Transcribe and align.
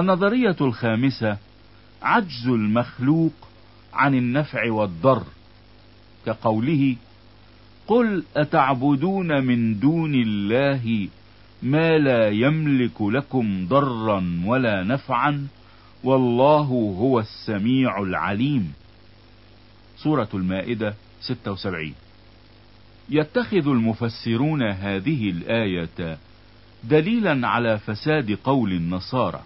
النظرية 0.00 0.56
الخامسة 0.60 1.36
عجز 2.02 2.46
المخلوق 2.46 3.32
عن 3.92 4.14
النفع 4.14 4.72
والضر. 4.72 5.22
كقوله 6.26 6.96
قل 7.86 8.24
أتعبدون 8.36 9.44
من 9.44 9.80
دون 9.80 10.14
الله 10.14 11.08
ما 11.62 11.98
لا 11.98 12.28
يملك 12.28 13.02
لكم 13.02 13.66
ضرا 13.68 14.42
ولا 14.44 14.84
نفعا 14.84 15.46
والله 16.04 16.94
هو 16.98 17.20
السميع 17.20 18.02
العليم. 18.02 18.72
سورة 19.96 20.28
المائدة 20.34 20.94
76 21.20 21.94
يتخذ 23.10 23.68
المفسرون 23.68 24.62
هذه 24.62 25.30
الآية 25.30 26.18
دليلا 26.84 27.48
على 27.48 27.78
فساد 27.78 28.38
قول 28.44 28.72
النصارى. 28.72 29.42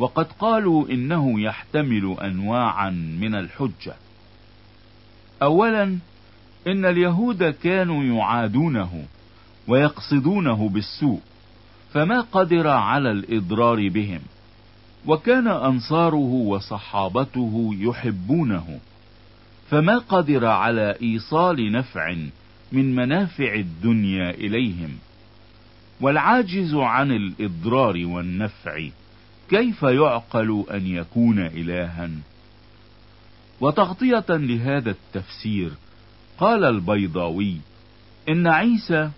وقد 0.00 0.26
قالوا 0.38 0.88
إنه 0.88 1.40
يحتمل 1.40 2.16
أنواعا 2.20 2.90
من 2.90 3.34
الحجة. 3.34 3.94
أولا 5.42 5.98
إن 6.66 6.84
اليهود 6.84 7.44
كانوا 7.44 8.04
يعادونه 8.04 9.04
ويقصدونه 9.68 10.68
بالسوء 10.68 11.20
فما 11.92 12.20
قدر 12.20 12.68
على 12.68 13.10
الإضرار 13.10 13.88
بهم 13.88 14.20
وكان 15.06 15.48
أنصاره 15.48 16.32
وصحابته 16.32 17.70
يحبونه 17.78 18.78
فما 19.70 19.98
قدر 19.98 20.46
على 20.46 20.96
إيصال 21.02 21.72
نفع 21.72 22.16
من 22.72 22.94
منافع 22.94 23.54
الدنيا 23.54 24.30
إليهم. 24.30 24.98
والعاجز 26.00 26.74
عن 26.74 27.12
الإضرار 27.12 28.06
والنفع 28.06 28.88
كيف 29.50 29.82
يعقل 29.82 30.64
أن 30.70 30.86
يكون 30.86 31.38
إلها؟ 31.38 32.10
وتغطية 33.60 34.24
لهذا 34.28 34.90
التفسير 34.90 35.72
قال 36.38 36.64
البيضاوي 36.64 37.56
إن 38.28 38.46
عيسى 38.46 39.10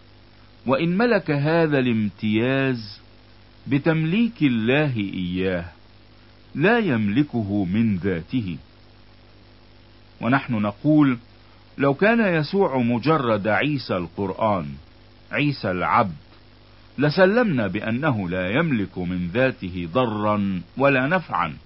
وإن 0.67 0.99
ملك 0.99 1.31
هذا 1.31 1.79
الامتياز 1.79 3.01
بتمليك 3.67 4.43
الله 4.43 4.97
إياه 4.97 5.65
لا 6.55 6.79
يملكه 6.79 7.65
من 7.65 7.97
ذاته. 7.97 8.57
ونحن 10.21 10.55
نقول 10.55 11.19
لو 11.79 11.95
كان 11.95 12.35
يسوع 12.35 12.79
مجرد 12.79 13.49
عيسى 13.49 13.97
القرآن 13.97 14.67
عيسى 15.33 15.71
العبد 15.71 16.15
لسلمنا 16.99 17.67
بأنه 17.67 18.29
لا 18.29 18.51
يملك 18.51 18.99
من 18.99 19.29
ذاته 19.35 19.89
ضرا 19.93 20.61
ولا 20.77 21.07
نفعا. 21.07 21.57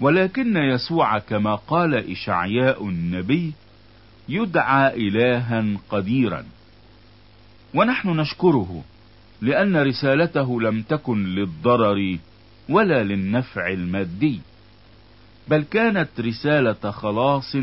ولكن 0.00 0.56
يسوع 0.56 1.18
كما 1.18 1.54
قال 1.54 2.10
إشعياء 2.10 2.88
النبي 2.88 3.52
يدعى 4.28 5.08
إلها 5.08 5.64
قديرا. 5.90 6.44
ونحن 7.74 8.08
نشكره 8.08 8.84
لأن 9.40 9.76
رسالته 9.76 10.60
لم 10.60 10.82
تكن 10.82 11.24
للضرر 11.24 12.18
ولا 12.68 13.04
للنفع 13.04 13.68
المادي 13.68 14.40
بل 15.48 15.62
كانت 15.62 16.08
رسالة 16.20 16.90
خلاص 16.90 17.56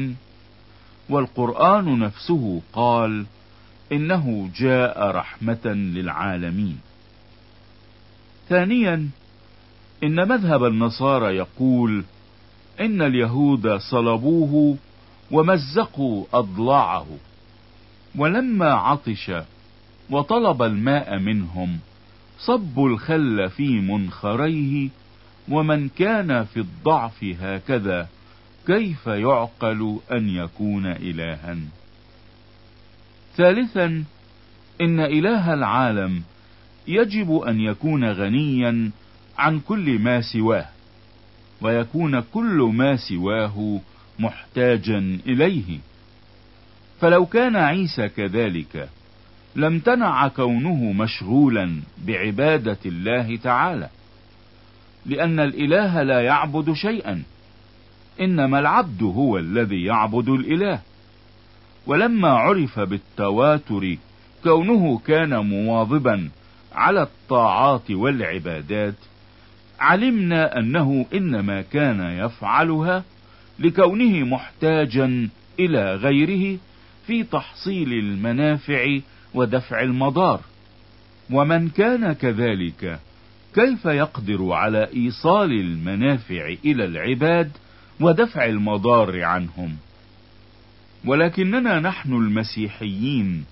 والقرآن 1.09 2.00
نفسه 2.00 2.61
قال 2.73 3.25
إنه 3.92 4.50
جاء 4.56 5.12
رحمة 5.12 5.66
للعالمين. 5.66 6.80
ثانيا 8.50 9.10
إن 10.03 10.28
مذهب 10.28 10.64
النصارى 10.64 11.36
يقول 11.36 12.03
إن 12.80 13.02
اليهود 13.02 13.68
صلبوه 13.78 14.78
ومزقوا 15.31 16.26
أضلاعه 16.34 17.08
ولما 18.16 18.74
عطش 18.74 19.31
وطلب 20.09 20.62
الماء 20.62 21.20
منهم 21.20 21.80
صبوا 22.40 22.90
الخل 22.90 23.50
في 23.50 23.80
منخريه 23.80 24.90
ومن 25.50 25.90
كان 25.90 26.44
في 26.46 26.59
الضعف 26.59 27.24
هكذا 27.24 28.08
كيف 28.68 29.08
يعقل 29.08 30.00
أن 30.12 30.30
يكون 30.30 30.86
إلها؟ 30.86 31.58
ثالثا 33.38 34.03
إن 34.81 35.00
إله 35.00 35.53
العالم 35.53 36.22
يجب 36.88 37.38
أن 37.38 37.59
يكون 37.59 38.12
غنيا 38.12 38.92
عن 39.38 39.59
كل 39.59 40.00
ما 40.00 40.22
سواه 40.22 40.66
ويكون 41.62 42.20
كل 42.20 42.72
ما 42.74 42.96
سواه 42.96 43.80
محتاجا 44.20 45.20
إليه. 45.26 45.80
فلو 47.00 47.26
كان 47.26 47.56
عيسى 47.56 48.09
كذلك 48.09 48.90
لم 49.56 49.80
تنع 49.80 50.28
كونه 50.28 50.92
مشغولا 50.92 51.81
بعبادة 52.06 52.78
الله 52.86 53.36
تعالى 53.36 53.90
لأن 55.06 55.40
الإله 55.40 56.03
لا 56.03 56.22
يعبد 56.22 56.74
شيئا 56.74 57.24
إنما 58.22 58.59
العبد 58.59 59.03
هو 59.03 59.38
الذي 59.38 59.84
يعبد 59.84 60.30
الإله. 60.30 60.80
ولما 61.88 62.30
عرف 62.30 62.80
بالتواتر 62.80 63.98
كونه 64.44 64.98
كان 64.98 65.38
مواظبا 65.38 66.30
على 66.74 67.02
الطاعات 67.02 67.92
والعبادات 67.92 68.96
علمنا 69.80 70.59
أنه 70.59 71.06
إنما 71.14 71.62
كان 71.62 72.02
يفعلها 72.02 73.03
لكونه 73.59 74.26
محتاجا 74.26 75.30
إلى 75.59 75.96
غيره 75.96 76.58
في 77.08 77.24
تحصيل 77.24 77.94
المنافع 77.94 79.00
ودفع 79.34 79.81
المضار. 79.81 80.40
ومن 81.31 81.70
كان 81.70 82.14
كذلك 82.14 83.00
كيف 83.56 83.86
يقدر 83.86 84.52
على 84.52 84.88
إيصال 84.96 85.52
المنافع 85.52 86.56
إلى 86.66 86.86
العباد 86.86 87.52
ودفع 88.00 88.46
المضار 88.46 89.24
عنهم؟ 89.24 89.78
ولكننا 91.07 91.79
نحن 91.79 92.13
المسيحيين. 92.13 93.45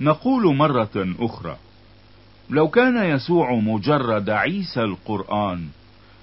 نقول 0.00 0.56
مرة 0.56 1.14
أخرى 1.18 1.56
لو 2.50 2.68
كان 2.68 3.04
يسوع 3.04 3.54
مجرد 3.54 4.30
عيسى 4.30 4.80
القرآن 4.80 5.66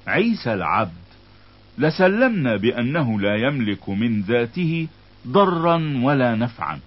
عيسى 0.07 0.53
العبد 0.53 0.91
لسلمنا 1.77 2.55
بأنه 2.55 3.19
لا 3.19 3.35
يملك 3.35 3.89
من 3.89 4.21
ذاته 4.21 4.87
ضرا 5.27 5.99
ولا 6.03 6.35
نفعا. 6.35 6.79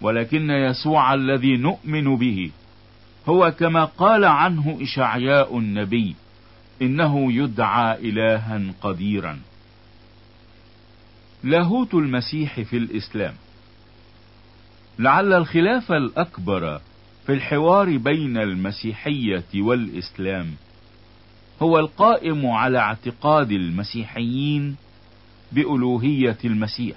ولكن 0.00 0.50
يسوع 0.50 1.14
الذي 1.14 1.56
نؤمن 1.56 2.16
به 2.16 2.50
هو 3.28 3.50
كما 3.58 3.84
قال 3.84 4.24
عنه 4.24 4.78
إشعياء 4.80 5.58
النبي 5.58 6.14
إنه 6.82 7.32
يدعى 7.32 8.08
إلها 8.08 8.62
قديرا. 8.82 9.38
لاهوت 11.44 11.94
المسيح 11.94 12.60
في 12.60 12.76
الإسلام. 12.76 13.34
لعل 14.98 15.32
الخلاف 15.32 15.92
الأكبر 15.92 16.80
في 17.26 17.32
الحوار 17.32 17.96
بين 17.96 18.36
المسيحية 18.36 19.44
والإسلام 19.54 20.54
هو 21.62 21.78
القائم 21.78 22.46
على 22.46 22.78
اعتقاد 22.78 23.50
المسيحيين 23.52 24.76
بألوهية 25.52 26.38
المسيح. 26.44 26.96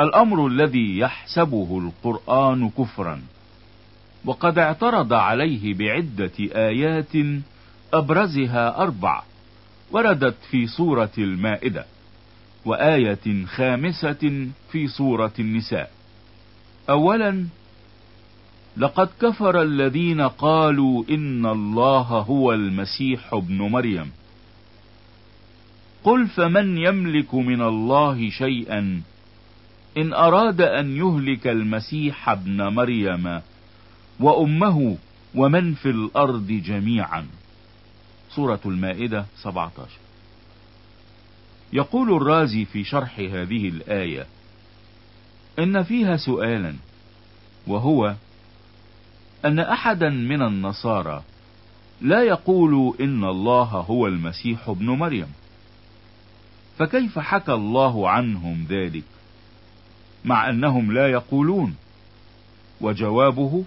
الأمر 0.00 0.46
الذي 0.46 0.98
يحسبه 0.98 1.78
القرآن 1.78 2.70
كفرا 2.70 3.22
وقد 4.24 4.58
اعترض 4.58 5.12
عليه 5.12 5.74
بعدة 5.74 6.32
آيات 6.40 7.42
أبرزها 7.92 8.76
أربع 8.82 9.22
وردت 9.90 10.36
في 10.50 10.66
سورة 10.66 11.10
المائدة. 11.18 11.86
وآية 12.64 13.44
خامسة 13.46 14.48
في 14.72 14.88
سورة 14.88 15.32
النساء. 15.38 15.90
أولا 16.90 17.44
لقد 18.76 19.08
كفر 19.20 19.62
الذين 19.62 20.20
قالوا 20.20 21.04
إن 21.10 21.46
الله 21.46 22.02
هو 22.02 22.52
المسيح 22.52 23.34
ابن 23.34 23.58
مريم. 23.58 24.10
قل 26.04 26.26
فمن 26.26 26.78
يملك 26.78 27.34
من 27.34 27.62
الله 27.62 28.30
شيئا؟ 28.30 29.02
إن 29.96 30.12
أراد 30.12 30.60
أن 30.60 30.96
يهلك 30.96 31.46
المسيح 31.46 32.28
ابن 32.28 32.62
مريم 32.62 33.40
وأمه 34.20 34.96
ومن 35.34 35.74
في 35.74 35.90
الأرض 35.90 36.46
جميعا. 36.46 37.26
سورة 38.34 38.60
المائدة 38.66 39.26
17 39.42 40.07
يقول 41.72 42.16
الرازي 42.16 42.64
في 42.64 42.84
شرح 42.84 43.18
هذه 43.18 43.68
الآية 43.68 44.26
إن 45.58 45.82
فيها 45.82 46.16
سؤالا 46.16 46.74
وهو 47.66 48.14
أن 49.44 49.58
أحدا 49.58 50.08
من 50.08 50.42
النصارى 50.42 51.22
لا 52.00 52.22
يقول 52.22 52.94
إن 53.00 53.24
الله 53.24 53.64
هو 53.64 54.06
المسيح 54.06 54.68
ابن 54.68 54.86
مريم. 54.86 55.28
فكيف 56.78 57.18
حكى 57.18 57.52
الله 57.52 58.10
عنهم 58.10 58.66
ذلك؟ 58.68 59.04
مع 60.24 60.50
أنهم 60.50 60.92
لا 60.92 61.08
يقولون. 61.08 61.76
وجوابه 62.80 63.64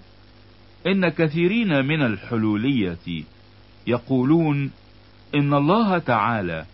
إن 0.87 1.09
كثيرين 1.09 1.85
من 1.85 2.01
الحلولية 2.05 3.23
يقولون 3.87 4.71
إن 5.35 5.53
الله 5.53 5.97
تعالى 5.97 6.65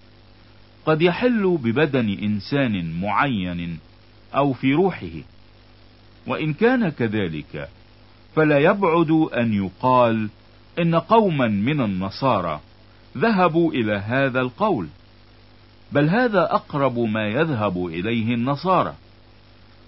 قد 0.88 1.02
يحل 1.02 1.58
ببدن 1.64 2.10
إنسان 2.10 3.02
معين 3.02 3.80
أو 4.36 4.54
في 4.54 4.74
روحه. 4.74 5.22
وإن 6.28 6.54
كان 6.54 6.90
كذلك 6.90 7.70
فلا 8.36 8.60
يبعد 8.60 9.12
أن 9.12 9.54
يقال 9.54 10.30
إن 10.80 10.96
قوما 10.96 11.48
من 11.48 11.82
النصارى 11.82 12.60
ذهبوا 13.18 13.74
إلى 13.74 13.94
هذا 13.98 14.42
القول 14.42 14.88
بل 15.92 16.10
هذا 16.10 16.42
أقرب 16.56 17.00
ما 17.00 17.28
يذهب 17.28 17.86
إليه 17.86 18.34
النصارى. 18.34 18.96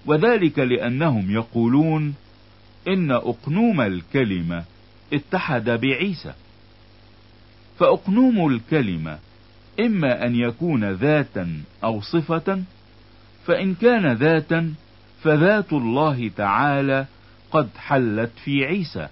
وذلك 0.06 0.60
لأنهم 0.60 1.32
يقولون 1.32 2.16
إن 2.88 3.12
أقنوم 3.12 3.82
الكلمة 3.82 4.64
اتحد 5.14 5.70
بعيسى. 5.70 6.34
فأقنوم 7.80 8.48
الكلمة 8.48 9.20
إما 9.80 10.26
أن 10.26 10.36
يكون 10.36 10.92
ذاتا 10.92 11.62
أو 11.84 12.02
صفة 12.02 12.64
فإن 13.46 13.76
كان 13.76 14.14
ذاتا 14.14 14.74
فذات 15.24 15.74
الله 15.74 16.32
تعالى 16.38 17.06
قد 17.52 17.70
حلت 17.78 18.32
في 18.44 18.66
عيسى 18.66 19.08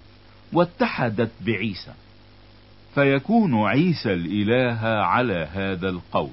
واتحدت 0.53 1.31
بعيسى. 1.45 1.93
فيكون 2.95 3.63
عيسى 3.63 4.13
الإله 4.13 4.79
على 4.87 5.47
هذا 5.53 5.89
القول. 5.89 6.31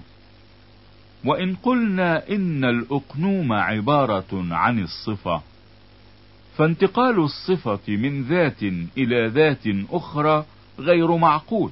وإن 1.24 1.54
قلنا 1.54 2.28
إن 2.28 2.64
الأقنوم 2.64 3.52
عبارة 3.52 4.46
عن 4.50 4.78
الصفة 4.78 5.42
فانتقال 6.56 7.18
الصفة 7.18 7.80
من 7.88 8.22
ذات 8.22 8.62
إلى 8.98 9.26
ذات 9.26 9.66
أخرى 9.90 10.44
غير 10.78 11.16
معقول. 11.16 11.70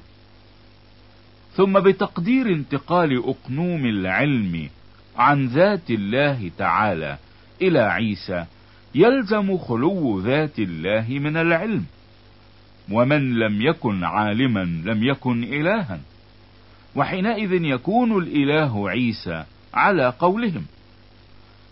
ثم 1.55 1.79
بتقدير 1.79 2.47
انتقال 2.47 3.23
أقنوم 3.29 3.85
العلم 3.85 4.69
عن 5.17 5.47
ذات 5.47 5.89
الله 5.89 6.51
تعالى 6.57 7.17
إلى 7.61 7.79
عيسى 7.79 8.45
يلزم 8.95 9.57
خلو 9.57 10.19
ذات 10.19 10.59
الله 10.59 11.05
من 11.09 11.37
العلم. 11.37 11.85
ومن 12.91 13.39
لم 13.39 13.61
يكن 13.61 14.03
عالما 14.03 14.63
لم 14.85 15.03
يكن 15.03 15.43
إلها. 15.43 15.99
وحينئذ 16.95 17.53
يكون 17.53 18.17
الإله 18.17 18.89
عيسى 18.89 19.43
على 19.73 20.13
قولهم. 20.19 20.65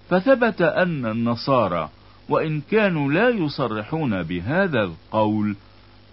فثبت 0.09 0.61
أن 0.61 1.05
النصارى 1.05 1.89
وإن 2.29 2.61
كانوا 2.71 3.11
لا 3.11 3.29
يصرحون 3.29 4.23
بهذا 4.23 4.83
القول 4.83 5.55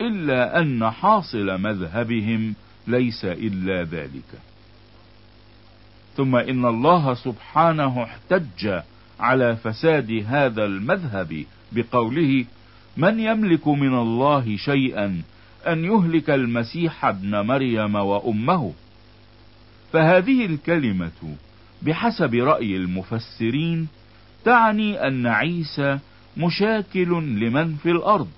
إلا 0.00 0.60
أن 0.60 0.90
حاصل 0.90 1.60
مذهبهم 1.60 2.54
ليس 2.88 3.24
إلا 3.24 3.82
ذلك. 3.82 4.40
ثم 6.16 6.36
إن 6.36 6.64
الله 6.64 7.14
سبحانه 7.14 8.02
احتج 8.02 8.80
على 9.20 9.56
فساد 9.56 10.24
هذا 10.26 10.64
المذهب 10.64 11.44
بقوله 11.72 12.44
من 12.96 13.20
يملك 13.20 13.68
من 13.68 13.94
الله 13.94 14.56
شيئا 14.56 15.22
أن 15.66 15.84
يهلك 15.84 16.30
المسيح 16.30 17.04
ابن 17.04 17.40
مريم 17.40 17.94
وأمه؟ 17.94 18.72
فهذه 19.92 20.46
الكلمة 20.46 21.36
بحسب 21.82 22.34
رأي 22.34 22.76
المفسرين 22.76 23.88
تعني 24.44 25.08
أن 25.08 25.26
عيسى 25.26 25.98
مشاكل 26.36 27.08
لمن 27.40 27.76
في 27.76 27.90
الأرض 27.90 28.28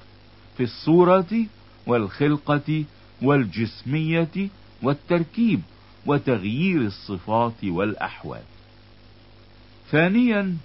في 0.56 0.62
الصورة 0.62 1.46
والخلقة 1.86 2.84
والجسمية 3.22 4.48
والتركيب 4.82 5.60
وتغيير 6.06 6.80
الصفات 6.80 7.64
والأحوال. 7.64 8.42
ثانيا 9.90 10.56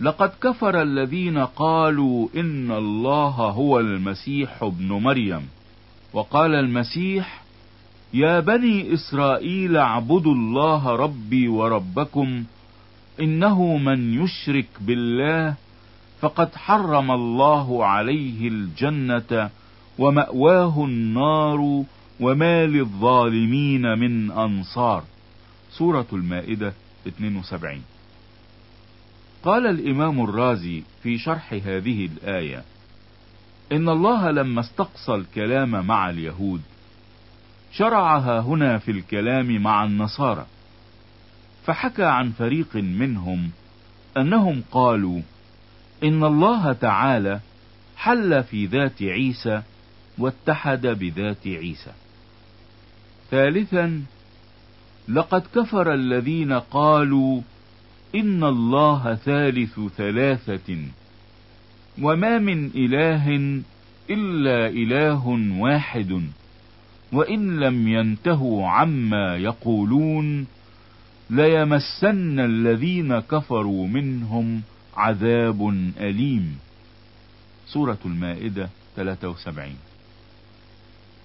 لقد 0.00 0.32
كفر 0.42 0.82
الذين 0.82 1.38
قالوا 1.38 2.28
إن 2.36 2.70
الله 2.70 3.28
هو 3.30 3.80
المسيح 3.80 4.62
ابن 4.62 4.88
مريم. 4.92 5.48
وقال 6.12 6.54
المسيح 6.54 7.42
يا 8.14 8.40
بني 8.40 8.94
إسرائيل 8.94 9.76
اعبدوا 9.76 10.34
الله 10.34 10.88
ربي 10.88 11.48
وربكم 11.48 12.44
إنه 13.20 13.76
من 13.76 14.22
يشرك 14.24 14.66
بالله 14.80 15.54
فقد 16.20 16.54
حرم 16.54 17.10
الله 17.10 17.86
عليه 17.86 18.48
الجنة 18.48 19.50
ومأواه 19.98 20.84
النار 20.84 21.84
وما 22.20 22.66
للظالمين 22.66 23.98
من 23.98 24.30
أنصار. 24.30 25.04
سورة 25.70 26.06
المائدة 26.12 26.72
72 27.06 27.82
قال 29.42 29.66
الإمام 29.66 30.24
الرازي 30.24 30.82
في 31.02 31.18
شرح 31.18 31.52
هذه 31.52 32.06
الآية 32.06 32.62
إن 33.72 33.88
الله 33.88 34.30
لما 34.30 34.60
استقصى 34.60 35.14
الكلام 35.14 35.86
مع 35.86 36.10
اليهود 36.10 36.60
شرعها 37.72 38.40
هنا 38.40 38.78
في 38.78 38.90
الكلام 38.90 39.62
مع 39.62 39.84
النصارى. 39.84 40.46
فحكى 41.66 42.04
عن 42.04 42.30
فريق 42.30 42.76
منهم 42.76 43.50
أنهم 44.16 44.62
قالوا 44.72 45.20
إن 46.04 46.24
الله 46.24 46.72
تعالى 46.72 47.40
حل 47.96 48.42
في 48.44 48.66
ذات 48.66 49.02
عيسى 49.02 49.62
واتحد 50.18 50.86
بذات 50.86 51.46
عيسى. 51.46 51.92
ثالثا 53.30 54.02
لقد 55.08 55.42
كفر 55.54 55.94
الذين 55.94 56.52
قالوا 56.52 57.40
إن 58.14 58.44
الله 58.44 59.14
ثالث 59.14 59.80
ثلاثة 59.96 60.78
وما 62.02 62.38
من 62.38 62.70
إله 62.74 63.28
إلا 64.10 64.68
إله 64.68 65.28
واحد 65.60 66.22
وإن 67.12 67.60
لم 67.60 67.88
ينتهوا 67.88 68.68
عما 68.68 69.36
يقولون 69.36 70.46
ليمسن 71.30 72.40
الذين 72.40 73.20
كفروا 73.20 73.86
منهم 73.86 74.62
عذاب 74.96 75.68
أليم. 76.00 76.58
سورة 77.66 77.98
المائدة 78.06 78.68
73 78.96 79.93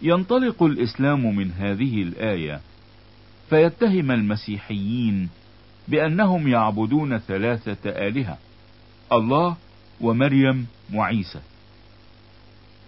ينطلق 0.01 0.63
الإسلام 0.63 1.35
من 1.35 1.51
هذه 1.51 2.01
الآية 2.01 2.61
فيتهم 3.49 4.11
المسيحيين 4.11 5.29
بأنهم 5.87 6.47
يعبدون 6.47 7.17
ثلاثة 7.17 7.89
آلهة 7.89 8.37
الله 9.11 9.55
ومريم 10.01 10.67
وعيسى. 10.93 11.39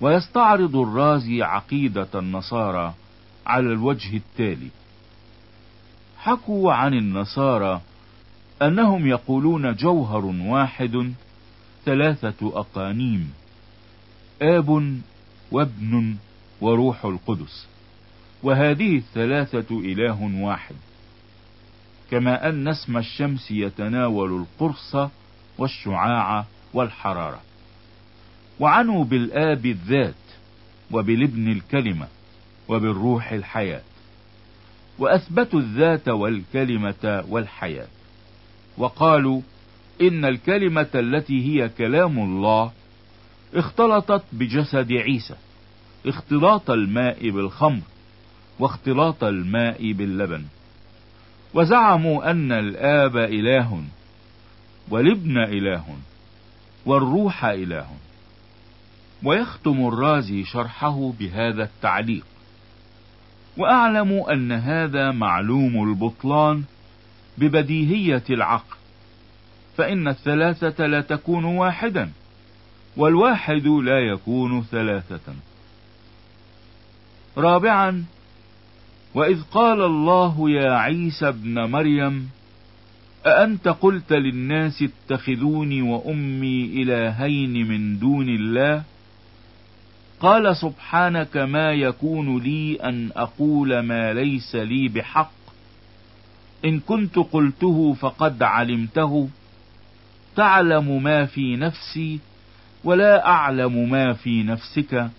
ويستعرض 0.01 0.75
الرازي 0.75 1.43
عقيدة 1.43 2.07
النصارى 2.15 2.93
على 3.45 3.67
الوجه 3.67 4.17
التالي. 4.17 4.69
حكوا 6.17 6.73
عن 6.73 6.93
النصارى 6.93 7.81
أنهم 8.61 9.07
يقولون 9.07 9.75
جوهر 9.75 10.25
واحد 10.25 11.13
ثلاثة 11.85 12.59
أقانيم 12.59 13.33
آب 14.41 14.99
وابن 15.51 16.15
وروح 16.61 17.05
القدس. 17.05 17.67
وهذه 18.43 18.97
الثلاثة 18.97 19.79
إله 19.79 20.43
واحد. 20.43 20.75
كما 22.11 22.49
أن 22.49 22.67
اسم 22.67 22.97
الشمس 22.97 23.51
يتناول 23.51 24.31
القرص 24.41 25.09
والشعاع 25.57 26.45
والحرارة. 26.73 27.41
وعنوا 28.59 29.03
بالآب 29.03 29.65
الذات 29.65 30.13
وبالابن 30.91 31.51
الكلمة 31.51 32.07
وبالروح 32.67 33.31
الحياة. 33.31 33.81
وأثبتوا 34.99 35.59
الذات 35.59 36.09
والكلمة 36.09 37.25
والحياة. 37.29 37.87
وقالوا 38.77 39.41
إن 40.01 40.25
الكلمة 40.25 40.89
التي 40.95 41.45
هي 41.45 41.69
كلام 41.69 42.19
الله 42.19 42.71
اختلطت 43.53 44.23
بجسد 44.31 44.91
عيسى. 44.91 45.35
اختلاط 46.05 46.69
الماء 46.69 47.29
بالخمر 47.29 47.81
واختلاط 48.59 49.23
الماء 49.23 49.91
باللبن. 49.91 50.45
وزعموا 51.53 52.31
أن 52.31 52.51
الآب 52.51 53.17
إله 53.17 53.83
والابن 54.89 55.37
إله 55.37 55.85
والروح 56.85 57.45
إله. 57.45 57.87
ويختم 59.23 59.87
الرازي 59.87 60.43
شرحه 60.43 61.13
بهذا 61.19 61.63
التعليق. 61.63 62.25
وأعلم 63.57 64.23
أن 64.31 64.51
هذا 64.51 65.11
معلوم 65.11 65.89
البطلان 65.89 66.63
ببديهية 67.37 68.23
العقل 68.29 68.77
فإن 69.77 70.07
الثلاثة 70.07 70.85
لا 70.85 71.01
تكون 71.01 71.45
واحدا 71.45 72.11
والواحد 72.97 73.67
لا 73.67 73.99
يكون 73.99 74.63
ثلاثة. 74.63 75.33
رابعا 77.37 78.03
وإذ 79.15 79.41
قال 79.41 79.81
الله 79.81 80.49
يا 80.49 80.71
عيسى 80.71 81.27
ابن 81.27 81.71
مريم 81.71 82.29
أأنت 83.25 83.67
قلت 83.67 84.13
للناس 84.13 84.83
اتخذوني 84.83 85.81
وأمي 85.81 86.65
إلهين 86.65 87.67
من 87.67 87.99
دون 87.99 88.29
الله؟ 88.29 88.83
قال 90.19 90.57
سبحانك 90.57 91.37
ما 91.37 91.73
يكون 91.73 92.37
لي 92.43 92.75
أن 92.75 93.09
أقول 93.15 93.79
ما 93.79 94.13
ليس 94.13 94.55
لي 94.55 94.87
بحق. 94.87 95.31
إن 96.65 96.79
كنت 96.79 97.15
قلته 97.15 97.93
فقد 97.93 98.43
علمته. 98.43 99.29
تعلم 100.35 101.03
ما 101.03 101.25
في 101.25 101.55
نفسي 101.55 102.19
ولا 102.83 103.27
أعلم 103.27 103.89
ما 103.89 104.13
في 104.13 104.43
نفسك. 104.43 105.09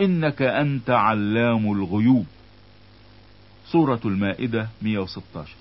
إنك 0.00 0.42
أنت 0.42 0.90
علام 0.90 1.72
الغيوب. 1.72 2.26
سورة 3.66 4.00
المائدة 4.04 4.68
116 4.82 5.54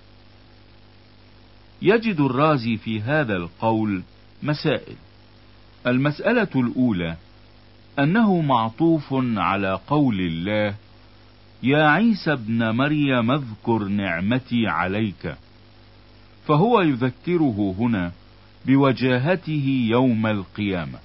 يجد 1.82 2.20
الرازي 2.20 2.78
في 2.78 3.02
هذا 3.02 3.36
القول 3.36 4.04
مسائل. 4.44 4.96
المسألة 5.88 6.48
الأولى 6.56 7.16
أنه 8.00 8.42
معطوف 8.42 9.08
على 9.38 9.80
قول 9.88 10.20
الله 10.20 10.75
يا 11.63 11.88
عيسى 11.88 12.34
ابن 12.34 12.70
مريم 12.70 13.32
اذكر 13.32 13.84
نعمتي 13.84 14.68
عليك. 14.68 15.36
فهو 16.48 16.82
يذكره 16.82 17.75
هنا 17.80 18.12
بوجاهته 18.66 19.88
يوم 19.90 20.28
القيامة. 20.28 21.00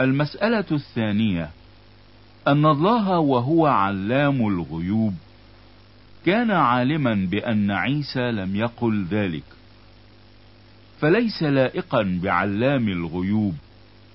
المسألة 0.00 0.64
الثانية 0.72 1.50
أن 2.46 2.66
الله 2.66 3.18
وهو 3.18 3.66
علام 3.66 4.48
الغيوب. 4.48 5.14
كان 6.26 6.50
عالما 6.50 7.14
بأن 7.30 7.70
عيسى 7.70 8.30
لم 8.30 8.56
يقل 8.56 9.04
ذلك. 9.04 9.44
فليس 11.00 11.42
لائقا 11.42 12.20
بعلام 12.22 12.88
الغيوب 12.88 13.54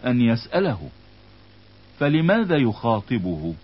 أن 0.05 0.21
يسأله. 0.21 0.89
فلماذا 1.99 2.57
يخاطبه؟ 2.57 3.55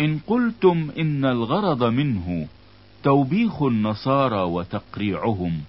إن 0.00 0.18
قلتم 0.26 0.90
إن 0.98 1.24
الغرض 1.24 1.84
منه 1.84 2.46
توبيخ 3.02 3.62
النصارى 3.62 4.42
وتقريعهم 4.42 5.60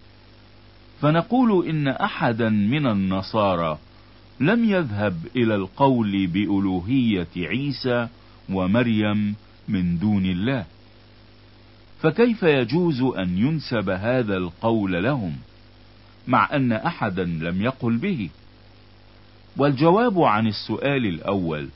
فنقول 1.01 1.67
إن 1.67 1.87
أحدا 1.87 2.49
من 2.49 2.87
النصارى 2.87 3.77
لم 4.39 4.69
يذهب 4.69 5.15
إلى 5.35 5.55
القول 5.55 6.27
بألوهية 6.27 7.27
عيسى 7.37 8.07
ومريم 8.49 9.35
من 9.67 9.99
دون 9.99 10.25
الله. 10.25 10.65
فكيف 12.01 12.43
يجوز 12.43 13.01
أن 13.01 13.37
ينسب 13.37 13.89
هذا 13.89 14.37
القول 14.37 15.03
لهم 15.03 15.35
مع 16.27 16.55
أن 16.55 16.71
أحدا 16.71 17.23
لم 17.23 17.61
يقل 17.61 17.97
به؟ 17.97 18.29
والجواب 19.57 20.21
عن 20.21 20.47
السؤال 20.47 21.05
الأول 21.05 21.69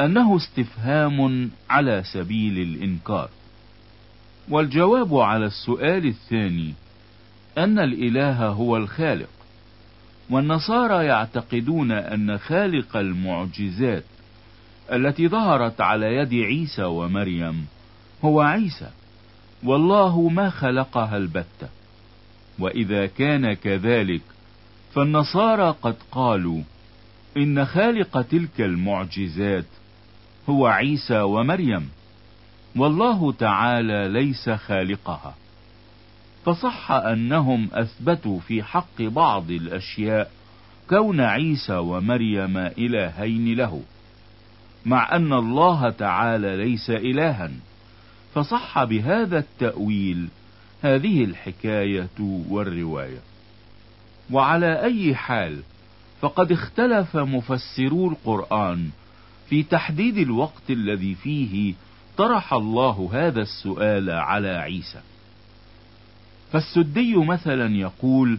أنه 0.00 0.36
استفهام 0.36 1.50
على 1.70 2.02
سبيل 2.12 2.58
الإنكار. 2.58 3.30
والجواب 4.48 5.14
على 5.14 5.46
السؤال 5.46 6.06
الثاني 6.06 6.74
أن 7.58 7.78
الإله 7.78 8.46
هو 8.46 8.76
الخالق. 8.76 9.35
والنصارى 10.30 11.06
يعتقدون 11.06 11.92
أن 11.92 12.38
خالق 12.38 12.96
المعجزات 12.96 14.04
التي 14.92 15.28
ظهرت 15.28 15.80
على 15.80 16.06
يد 16.16 16.34
عيسى 16.34 16.84
ومريم 16.84 17.66
هو 18.24 18.40
عيسى 18.40 18.90
والله 19.64 20.28
ما 20.28 20.50
خلقها 20.50 21.16
البتة. 21.16 21.68
وإذا 22.58 23.06
كان 23.06 23.52
كذلك 23.52 24.22
فالنصارى 24.94 25.74
قد 25.82 25.96
قالوا 26.12 26.62
إن 27.36 27.64
خالق 27.64 28.22
تلك 28.22 28.60
المعجزات 28.60 29.64
هو 30.48 30.66
عيسى 30.66 31.20
ومريم 31.20 31.88
والله 32.76 33.32
تعالى 33.32 34.08
ليس 34.08 34.50
خالقها. 34.50 35.34
فصح 36.46 36.90
أنهم 36.90 37.68
أثبتوا 37.72 38.40
في 38.40 38.62
حق 38.62 39.02
بعض 39.02 39.50
الأشياء 39.50 40.30
كون 40.90 41.20
عيسى 41.20 41.76
ومريم 41.76 42.56
إلهين 42.56 43.54
له 43.54 43.82
مع 44.86 45.16
أن 45.16 45.32
الله 45.32 45.90
تعالى 45.90 46.56
ليس 46.56 46.90
إلها. 46.90 47.50
فصح 48.34 48.84
بهذا 48.84 49.38
التأويل 49.38 50.28
هذه 50.82 51.24
الحكاية 51.24 52.18
والرواية. 52.48 53.20
وعلى 54.30 54.82
أي 54.82 55.14
حال 55.14 55.62
فقد 56.20 56.52
اختلف 56.52 57.16
مفسرو 57.16 58.08
القرآن 58.08 58.90
في 59.48 59.62
تحديد 59.62 60.18
الوقت 60.18 60.70
الذي 60.70 61.14
فيه 61.14 61.74
طرح 62.16 62.52
الله 62.52 63.10
هذا 63.12 63.40
السؤال 63.40 64.10
على 64.10 64.48
عيسى. 64.48 65.00
فالسدي 66.56 67.16
مثلا 67.16 67.76
يقول 67.76 68.38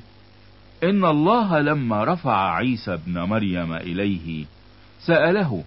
إن 0.84 1.06
الله 1.06 1.60
لما 1.60 2.04
رفع 2.04 2.56
عيسى 2.56 2.94
ابن 2.94 3.20
مريم 3.20 3.74
إليه 3.74 4.46
سأله 5.06 5.64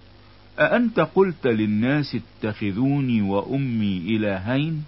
أأنت 0.58 1.00
قلت 1.00 1.46
للناس 1.46 2.16
اتخذوني 2.16 3.22
وأمي 3.22 3.96
إلهين؟ 3.98 4.84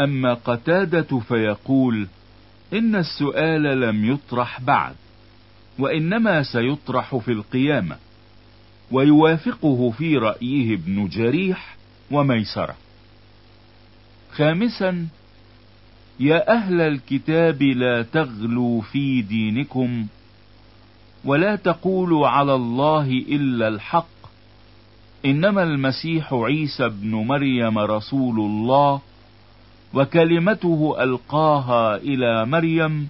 أما 0.00 0.34
قتادة 0.34 1.18
فيقول 1.18 2.06
إن 2.72 2.96
السؤال 2.96 3.80
لم 3.80 4.04
يطرح 4.12 4.60
بعد 4.60 4.94
وإنما 5.78 6.42
سيطرح 6.42 7.16
في 7.16 7.32
القيامة 7.32 7.96
ويوافقه 8.90 9.90
في 9.90 10.16
رأيه 10.16 10.74
ابن 10.74 11.08
جريح 11.08 11.76
وميسرة. 12.10 12.76
خامسا 14.32 15.06
يا 16.20 16.52
أهل 16.52 16.80
الكتاب 16.80 17.62
لا 17.62 18.02
تغلوا 18.02 18.82
في 18.82 19.22
دينكم 19.22 20.06
ولا 21.24 21.56
تقولوا 21.56 22.28
على 22.28 22.54
الله 22.54 23.08
إلا 23.08 23.68
الحق. 23.68 24.06
إنما 25.24 25.62
المسيح 25.62 26.32
عيسى 26.34 26.86
ابن 26.86 27.10
مريم 27.10 27.78
رسول 27.78 28.40
الله 28.40 29.00
وكلمته 29.94 30.96
ألقاها 31.00 31.96
إلى 31.96 32.46
مريم 32.46 33.08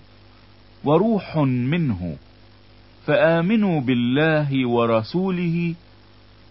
وروح 0.85 1.37
منه. 1.37 2.17
فآمنوا 3.07 3.81
بالله 3.81 4.69
ورسوله 4.69 5.75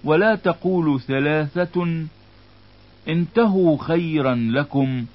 ولا 0.03 0.35
تقولوا 0.35 0.99
ثلاثة 0.99 2.05
انتهوا 3.07 3.77
خيرا 3.77 4.35
لكم. 4.35 5.05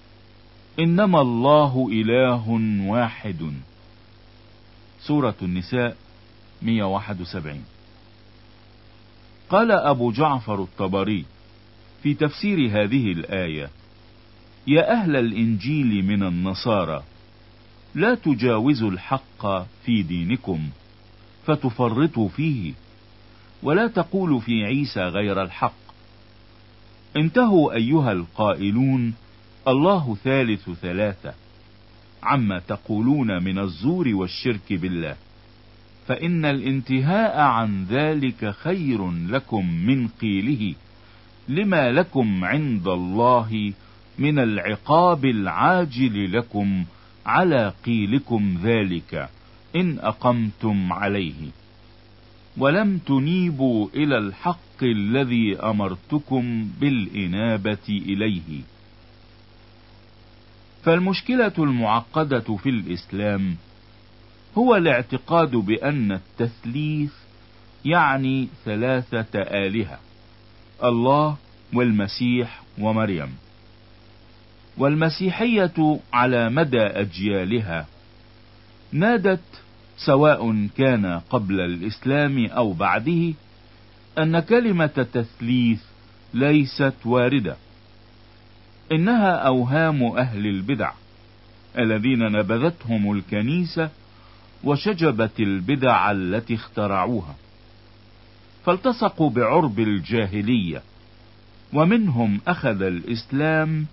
إنما 0.78 1.20
الله 1.20 1.88
إله 1.92 2.48
واحد. 2.86 3.52
سورة 5.00 5.34
النساء 5.42 5.96
171 6.62 7.64
قال 9.50 9.72
أبو 9.72 10.12
جعفر 10.12 10.62
الطبري 10.62 11.24
في 12.02 12.14
تفسير 12.14 12.58
هذه 12.58 13.12
الآية 13.12 13.70
يا 14.66 14.92
أهل 14.92 15.16
الإنجيل 15.16 16.04
من 16.04 16.22
النصارى 16.22 17.02
لا 17.94 18.14
تجاوزوا 18.14 18.90
الحق 18.90 19.46
في 19.84 20.02
دينكم 20.02 20.68
فتفرطوا 21.46 22.28
فيه 22.28 22.72
ولا 23.62 23.86
تقولوا 23.86 24.40
في 24.40 24.64
عيسى 24.64 25.00
غير 25.00 25.42
الحق. 25.42 25.72
انتهوا 27.16 27.72
أيها 27.72 28.12
القائلون 28.12 29.14
الله 29.68 30.16
ثالث 30.24 30.70
ثلاثة. 30.70 31.34
عما 32.22 32.58
تقولون 32.58 33.44
من 33.44 33.58
الزور 33.58 34.08
والشرك 34.08 34.72
بالله. 34.72 35.16
فإن 36.06 36.44
الانتهاء 36.44 37.40
عن 37.40 37.84
ذلك 37.84 38.50
خير 38.50 39.10
لكم 39.10 39.74
من 39.86 40.08
قيله. 40.08 40.74
لما 41.48 41.90
لكم 41.90 42.44
عند 42.44 42.88
الله 42.88 43.72
من 44.18 44.38
العقاب 44.38 45.24
العاجل 45.24 46.32
لكم 46.32 46.84
على 47.26 47.72
قيلكم 47.84 48.58
ذلك. 48.62 49.28
إن 49.76 49.98
أقمتم 49.98 50.92
عليه. 50.92 51.48
ولم 52.56 52.98
تنيبوا 52.98 53.88
إلى 53.94 54.18
الحق 54.18 54.82
الذي 54.82 55.56
أمرتكم 55.56 56.68
بالإنابة 56.80 57.88
إليه. 57.88 58.62
فالمشكلة 60.84 61.52
المعقدة 61.58 62.56
في 62.56 62.68
الإسلام 62.68 63.56
هو 64.58 64.76
الاعتقاد 64.76 65.50
بأن 65.50 66.12
التثليث 66.12 67.12
يعني 67.84 68.48
ثلاثة 68.64 69.40
آلهة 69.40 69.98
الله 70.84 71.36
والمسيح 71.72 72.62
ومريم. 72.78 73.34
والمسيحية 74.78 75.98
على 76.12 76.50
مدى 76.50 76.80
أجيالها 76.80 77.86
نادت 78.92 79.40
سواء 79.96 80.66
كان 80.76 81.06
قبل 81.30 81.60
الإسلام 81.60 82.46
أو 82.46 82.72
بعده 82.72 83.32
أن 84.18 84.40
كلمة 84.40 85.06
تثليث 85.12 85.80
ليست 86.34 86.94
واردة. 87.04 87.56
إنها 88.92 89.32
أوهام 89.34 90.02
أهل 90.02 90.46
البدع 90.46 90.92
الذين 91.78 92.18
نبذتهم 92.18 93.12
الكنيسة 93.12 93.90
وشجبت 94.64 95.40
البدع 95.40 96.10
التي 96.10 96.54
اخترعوها 96.54 97.34
فالتصقوا 98.64 99.30
بعرب 99.30 99.78
الجاهلية 99.78 100.82
ومنهم 101.72 102.40
أخذ 102.48 102.82
الإسلام 102.82 103.86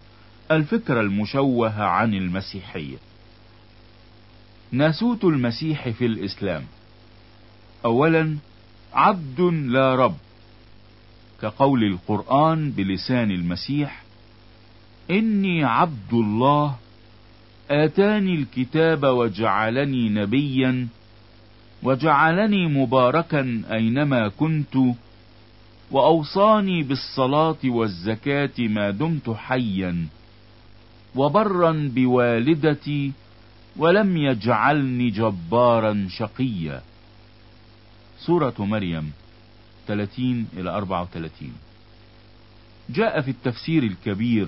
الفكر 0.52 1.02
المشوه 1.02 1.84
عن 1.84 2.14
المسيحية. 2.14 2.98
ناسوت 4.72 5.24
المسيح 5.24 5.90
في 5.90 6.06
الإسلام. 6.06 6.64
اولا 7.86 8.38
عبد 8.94 9.42
لا 9.42 9.96
رب 9.96 10.16
كقول 11.42 11.84
القرآن 11.84 12.72
بلسان 12.72 13.32
المسيح 13.32 14.04
إني 15.12 15.64
عبد 15.64 16.14
الله 16.14 16.76
آتاني 17.72 18.36
الكتاب 18.36 19.04
وجعلني 19.04 20.10
نبيا 20.10 20.88
وجعلني 21.84 22.68
مباركا 22.68 23.62
أينما 23.72 24.28
كنت 24.28 24.76
وأوصاني 25.92 26.84
بالصلاة 26.84 27.58
والزكاة 27.66 28.60
ما 28.60 28.92
دمت 28.92 29.30
حيا 29.30 30.06
وبرا 31.16 31.92
بوالدتي 31.96 33.12
ولم 33.78 34.18
يجعلني 34.18 35.10
جبارا 35.10 36.08
شقيا. 36.10 36.82
سورة 38.20 38.54
مريم 38.60 39.12
30 39.88 40.48
إلى 40.58 40.70
34 40.70 41.52
جاء 42.90 43.22
في 43.22 43.32
التفسير 43.32 43.84
الكبير 43.84 44.48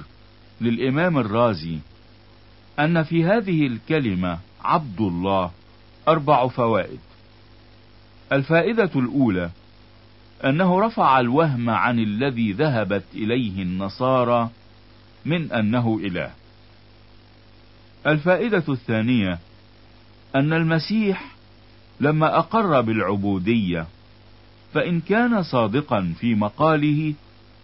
للإمام 0.61 1.17
الرازي 1.17 1.77
أن 2.79 3.03
في 3.03 3.25
هذه 3.25 3.67
الكلمة 3.67 4.39
عبد 4.63 5.01
الله 5.01 5.51
أربع 6.07 6.47
فوائد. 6.47 6.99
الفائدة 8.31 8.91
الأولى 8.95 9.49
أنه 10.45 10.79
رفع 10.79 11.19
الوهم 11.19 11.69
عن 11.69 11.99
الذي 11.99 12.51
ذهبت 12.51 13.03
إليه 13.13 13.61
النصارى 13.61 14.49
من 15.25 15.51
أنه 15.51 15.99
إله. 16.03 16.31
الفائدة 18.07 18.63
الثانية 18.69 19.39
أن 20.35 20.53
المسيح 20.53 21.35
لما 21.99 22.37
أقر 22.37 22.81
بالعبودية 22.81 23.87
فإن 24.73 25.01
كان 25.01 25.43
صادقا 25.43 26.13
في 26.19 26.35
مقاله 26.35 27.13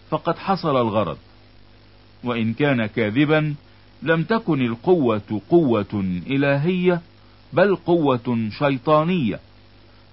فقد 0.09 0.37
حصل 0.37 0.77
الغرض. 0.81 1.17
وإن 2.25 2.53
كان 2.53 2.85
كاذبا 2.85 3.55
لم 4.03 4.23
تكن 4.23 4.61
القوة 4.61 5.41
قوة 5.49 6.21
إلهية 6.27 7.01
بل 7.53 7.75
قوة 7.75 8.49
شيطانية. 8.59 9.39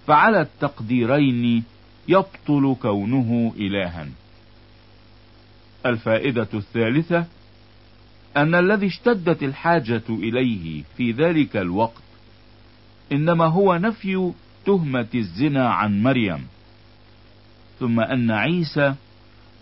فعلى 0.06 0.40
التقديرين 0.40 1.64
يبطل 2.08 2.76
كونه 2.82 3.52
إلها. 3.56 4.06
الفائدة 5.86 6.48
الثالثة 6.54 7.26
أن 8.36 8.54
الذي 8.54 8.86
اشتدت 8.86 9.42
الحاجة 9.42 10.02
إليه 10.08 10.82
في 10.96 11.12
ذلك 11.12 11.56
الوقت 11.56 12.02
إنما 13.12 13.44
هو 13.44 13.76
نفي 13.76 14.32
تهمة 14.66 15.08
الزنا 15.14 15.68
عن 15.68 16.02
مريم. 16.02 16.46
ثم 17.80 18.00
أن 18.00 18.30
عيسى 18.30 18.94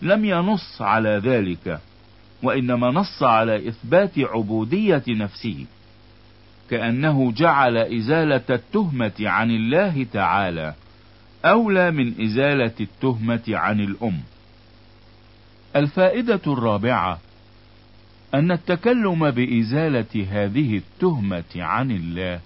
لم 0.01 0.25
ينص 0.25 0.81
على 0.81 1.21
ذلك. 1.23 1.79
وإنما 2.43 2.91
نص 2.91 3.23
على 3.23 3.67
إثبات 3.67 4.19
عبودية 4.19 5.03
نفسه 5.07 5.65
كأنه 6.69 7.31
جعل 7.31 7.77
إزالة 7.77 8.41
التهمة 8.49 9.13
عن 9.19 9.51
الله 9.51 10.03
تعالى 10.13 10.73
أولى 11.45 11.91
من 11.91 12.21
إزالة 12.21 12.73
التهمة 12.79 13.43
عن 13.47 13.79
الأم. 13.79 14.19
الفائدة 15.75 16.41
الرابعة 16.47 17.19
أن 18.33 18.51
التكلم 18.51 19.31
بإزالة 19.31 20.27
هذه 20.29 20.77
التهمة 20.77 21.43
عن 21.55 21.91
الله 21.91 22.39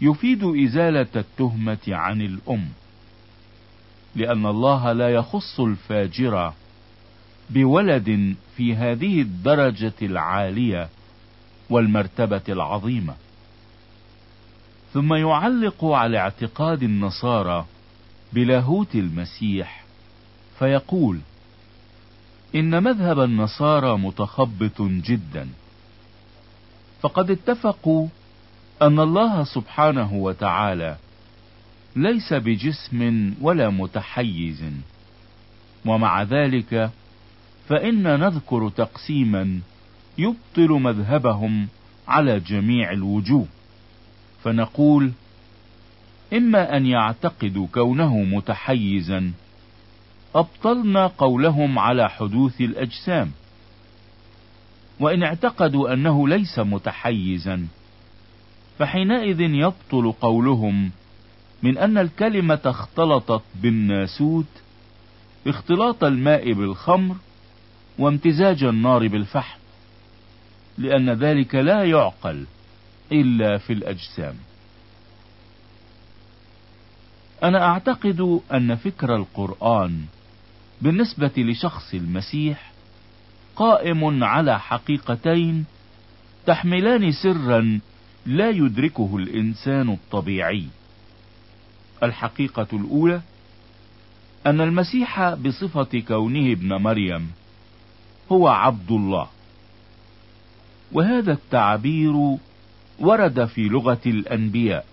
يفيد 0.00 0.44
إزالة 0.44 1.06
التهمة 1.16 1.78
عن 1.88 2.20
الأم 2.20 2.68
لأن 4.16 4.46
الله 4.46 4.92
لا 4.92 5.08
يخص 5.08 5.60
الفاجر 5.60 6.52
بولد 7.50 8.34
في 8.56 8.74
هذه 8.74 9.20
الدرجة 9.22 9.92
العالية 10.02 10.88
والمرتبة 11.70 12.42
العظيمة. 12.48 13.14
ثم 14.92 15.14
يعلق 15.14 15.84
على 15.84 16.18
اعتقاد 16.18 16.82
النصارى 16.82 17.66
بلاهوت 18.32 18.94
المسيح 18.94 19.84
فيقول 20.58 21.18
إن 22.54 22.82
مذهب 22.82 23.20
النصارى 23.20 23.98
متخبط 23.98 24.82
جدا. 24.82 25.48
فقد 27.02 27.30
اتفقوا 27.30 28.08
أن 28.82 29.00
الله 29.00 29.44
سبحانه 29.44 30.14
وتعالى 30.14 30.96
ليس 31.96 32.32
بجسم 32.32 33.32
ولا 33.40 33.70
متحيز 33.70 34.64
ومع 35.86 36.22
ذلك 36.22 36.90
فإن 37.70 38.02
نذكر 38.02 38.68
تقسيما 38.68 39.60
يبطل 40.18 40.68
مذهبهم 40.68 41.68
على 42.08 42.40
جميع 42.40 42.92
الوجوه. 42.92 43.46
فنقول 44.44 45.12
إما 46.32 46.76
أن 46.76 46.86
يعتقدوا 46.86 47.66
كونه 47.74 48.16
متحيزا. 48.18 49.32
أبطلنا 50.34 51.06
قولهم 51.06 51.78
على 51.78 52.10
حدوث 52.10 52.60
الأجسام. 52.60 53.30
وإن 55.00 55.22
اعتقدوا 55.22 55.92
أنه 55.92 56.28
ليس 56.28 56.58
متحيزا 56.58 57.66
فحينئذ 58.78 59.40
يبطل 59.40 60.12
قولهم 60.12 60.90
من 61.62 61.78
أن 61.78 61.98
الكلمة 61.98 62.60
اختلطت 62.64 63.42
بالناسوت 63.62 64.46
اختلاط 65.46 66.04
الماء 66.04 66.52
بالخمر 66.52 67.16
وامتزاج 68.00 68.64
النار 68.64 69.08
بالفحم 69.08 69.58
لأن 70.78 71.10
ذلك 71.10 71.54
لا 71.54 71.84
يعقل 71.84 72.46
إلا 73.12 73.58
في 73.58 73.72
الأجسام. 73.72 74.34
أنا 77.42 77.64
أعتقد 77.66 78.40
أن 78.52 78.76
فكر 78.76 79.16
القرآن 79.16 80.04
بالنسبة 80.82 81.32
لشخص 81.36 81.94
المسيح 81.94 82.72
قائم 83.56 84.24
على 84.24 84.60
حقيقتين 84.60 85.64
تحملان 86.46 87.12
سرا 87.12 87.80
لا 88.26 88.50
يدركه 88.50 89.16
الإنسان 89.16 89.88
الطبيعي. 89.90 90.66
الحقيقة 92.02 92.66
الأولى 92.72 93.20
أن 94.46 94.60
المسيح 94.60 95.34
بصفة 95.34 96.00
كونه 96.08 96.52
ابن 96.52 96.72
مريم 96.72 97.30
هو 98.32 98.48
عبد 98.48 98.90
الله. 98.90 99.28
وهذا 100.92 101.32
التعبير 101.32 102.36
ورد 102.98 103.44
في 103.44 103.68
لغة 103.68 104.00
الأنبياء. 104.06 104.86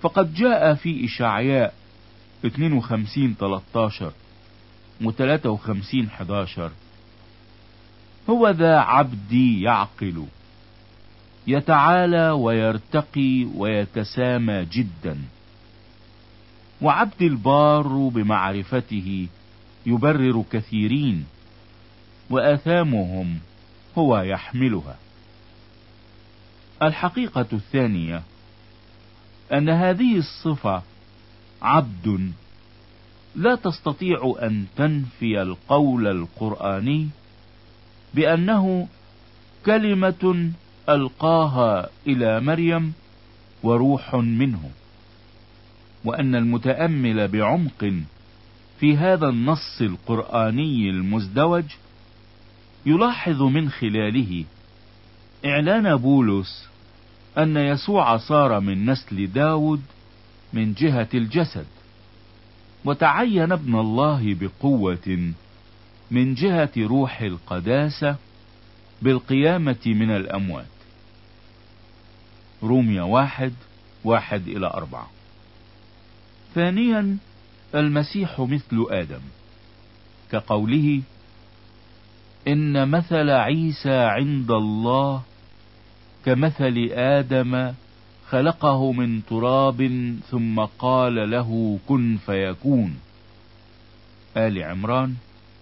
فقد 0.00 0.34
جاء 0.34 0.74
في 0.74 1.04
إشعياء 1.04 1.74
52 2.46 3.34
13 3.34 4.12
و 5.04 5.10
53 5.10 6.06
11 6.06 6.70
هو 8.30 8.48
ذا 8.48 8.76
عبدي 8.76 9.62
يعقل 9.62 10.24
يتعالى 11.46 12.30
ويرتقي 12.30 13.44
ويتسامى 13.56 14.64
جدا. 14.64 15.18
وعبد 16.82 17.22
البار 17.22 18.08
بمعرفته 18.14 19.28
يبرر 19.86 20.44
كثيرين. 20.52 21.24
وآثامهم 22.30 23.38
هو 23.98 24.18
يحملها. 24.18 24.96
الحقيقة 26.82 27.46
الثانية 27.52 28.22
أن 29.52 29.68
هذه 29.68 30.16
الصفة 30.16 30.82
عبد 31.62 32.32
لا 33.36 33.54
تستطيع 33.54 34.34
أن 34.42 34.64
تنفي 34.76 35.42
القول 35.42 36.06
القرآني 36.06 37.08
بأنه 38.14 38.88
كلمة 39.66 40.50
ألقاها 40.88 41.88
إلى 42.06 42.40
مريم 42.40 42.92
وروح 43.62 44.14
منه 44.14 44.70
وأن 46.04 46.34
المتأمل 46.34 47.28
بعمق 47.28 47.92
في 48.80 48.96
هذا 48.96 49.28
النص 49.28 49.80
القرآني 49.80 50.90
المزدوج 50.90 51.64
يلاحظ 52.86 53.42
من 53.42 53.70
خلاله 53.70 54.44
إعلان 55.44 55.96
بولس 55.96 56.68
أن 57.38 57.56
يسوع 57.56 58.16
صار 58.16 58.60
من 58.60 58.90
نسل 58.90 59.26
داود 59.26 59.82
من 60.52 60.74
جهة 60.74 61.08
الجسد 61.14 61.66
وتعين 62.84 63.52
ابن 63.52 63.80
الله 63.80 64.34
بقوة 64.40 65.32
من 66.10 66.34
جهة 66.34 66.72
روح 66.76 67.20
القداسة 67.20 68.16
بالقيامة 69.02 69.86
من 69.86 70.10
الأموات. 70.10 70.66
روميا 72.62 73.02
واحد 73.02 73.52
واحد 74.04 74.48
إلى 74.48 74.66
أربعة. 74.66 75.10
ثانيا 76.54 77.16
المسيح 77.74 78.40
مثل 78.40 78.86
آدم 78.90 79.20
كقوله 80.32 81.02
إن 82.48 82.88
مثل 82.88 83.30
عيسى 83.30 83.96
عند 83.96 84.50
الله 84.50 85.22
كمثل 86.24 86.88
آدم 86.92 87.72
خلقه 88.28 88.92
من 88.92 89.24
تراب 89.26 89.80
ثم 90.30 90.60
قال 90.60 91.30
له 91.30 91.78
كن 91.88 92.18
فيكون. 92.26 92.96
آل 94.36 94.62
عمران 94.62 95.14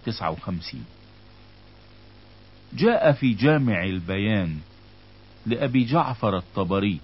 59 0.07 0.85
جاء 2.73 3.13
في 3.13 3.35
جامع 3.35 3.85
البيان 3.85 4.59
لأبي 5.47 5.85
جعفر 5.85 6.37
الطبري 6.37 7.01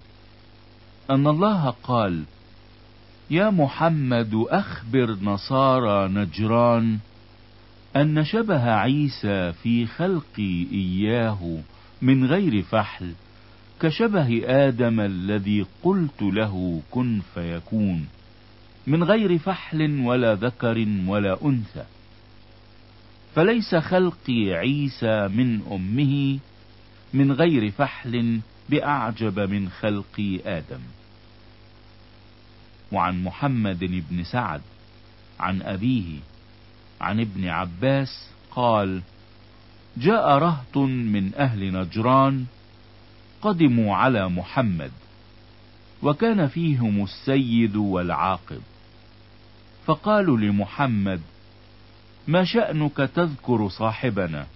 أن 1.10 1.26
الله 1.26 1.70
قال 1.70 2.24
يا 3.30 3.50
محمد 3.50 4.34
أخبر 4.34 5.16
نصارى 5.22 6.08
نجران 6.08 6.98
أن 7.96 8.24
شبه 8.24 8.72
عيسى 8.72 9.52
في 9.52 9.86
خلقي 9.86 10.66
إياه 10.72 11.58
من 12.02 12.24
غير 12.24 12.62
فحل 12.62 13.14
كشبه 13.80 14.42
آدم 14.44 15.00
الذي 15.00 15.66
قلت 15.82 16.22
له 16.22 16.82
كن 16.90 17.20
فيكون 17.34 18.06
من 18.86 19.04
غير 19.04 19.38
فحل 19.38 20.00
ولا 20.00 20.34
ذكر 20.34 20.86
ولا 21.06 21.44
أنثى. 21.44 21.84
فليس 23.34 23.74
خلقي 23.74 24.52
عيسى 24.52 25.28
من 25.28 25.60
أمه 25.72 26.38
من 27.14 27.32
غير 27.32 27.70
فحل 27.70 28.40
بأعجب 28.68 29.40
من 29.40 29.68
خلق 29.68 30.40
آدم. 30.46 30.80
وعن 32.92 33.24
محمد 33.24 33.78
بن 34.10 34.24
سعد 34.24 34.60
عن 35.40 35.62
أبيه 35.62 36.18
عن 37.00 37.20
ابن 37.20 37.48
عباس 37.48 38.30
قال 38.50 39.02
جاء 39.96 40.38
رهط 40.38 40.76
من 40.76 41.34
أهل 41.34 41.72
نجران 41.72 42.46
قدموا 43.42 43.96
على 43.96 44.28
محمد 44.28 44.92
وكان 46.02 46.46
فيهم 46.46 47.02
السيد 47.02 47.76
والعاقب. 47.76 48.60
فقالوا 49.86 50.38
لمحمد 50.38 51.20
ما 52.26 52.44
شأنك 52.44 52.96
تذكر 52.96 53.68
صاحبنا؟ 53.68 54.46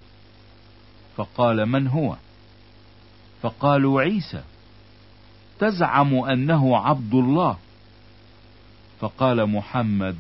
فقال 1.17 1.67
من 1.67 1.87
هو؟ 1.87 2.17
فقالوا 3.43 4.01
عيسى 4.03 4.43
تزعم 5.59 6.15
أنه 6.15 6.77
عبد 6.77 7.15
الله. 7.15 7.57
فقال 9.01 9.47
محمد 9.47 10.17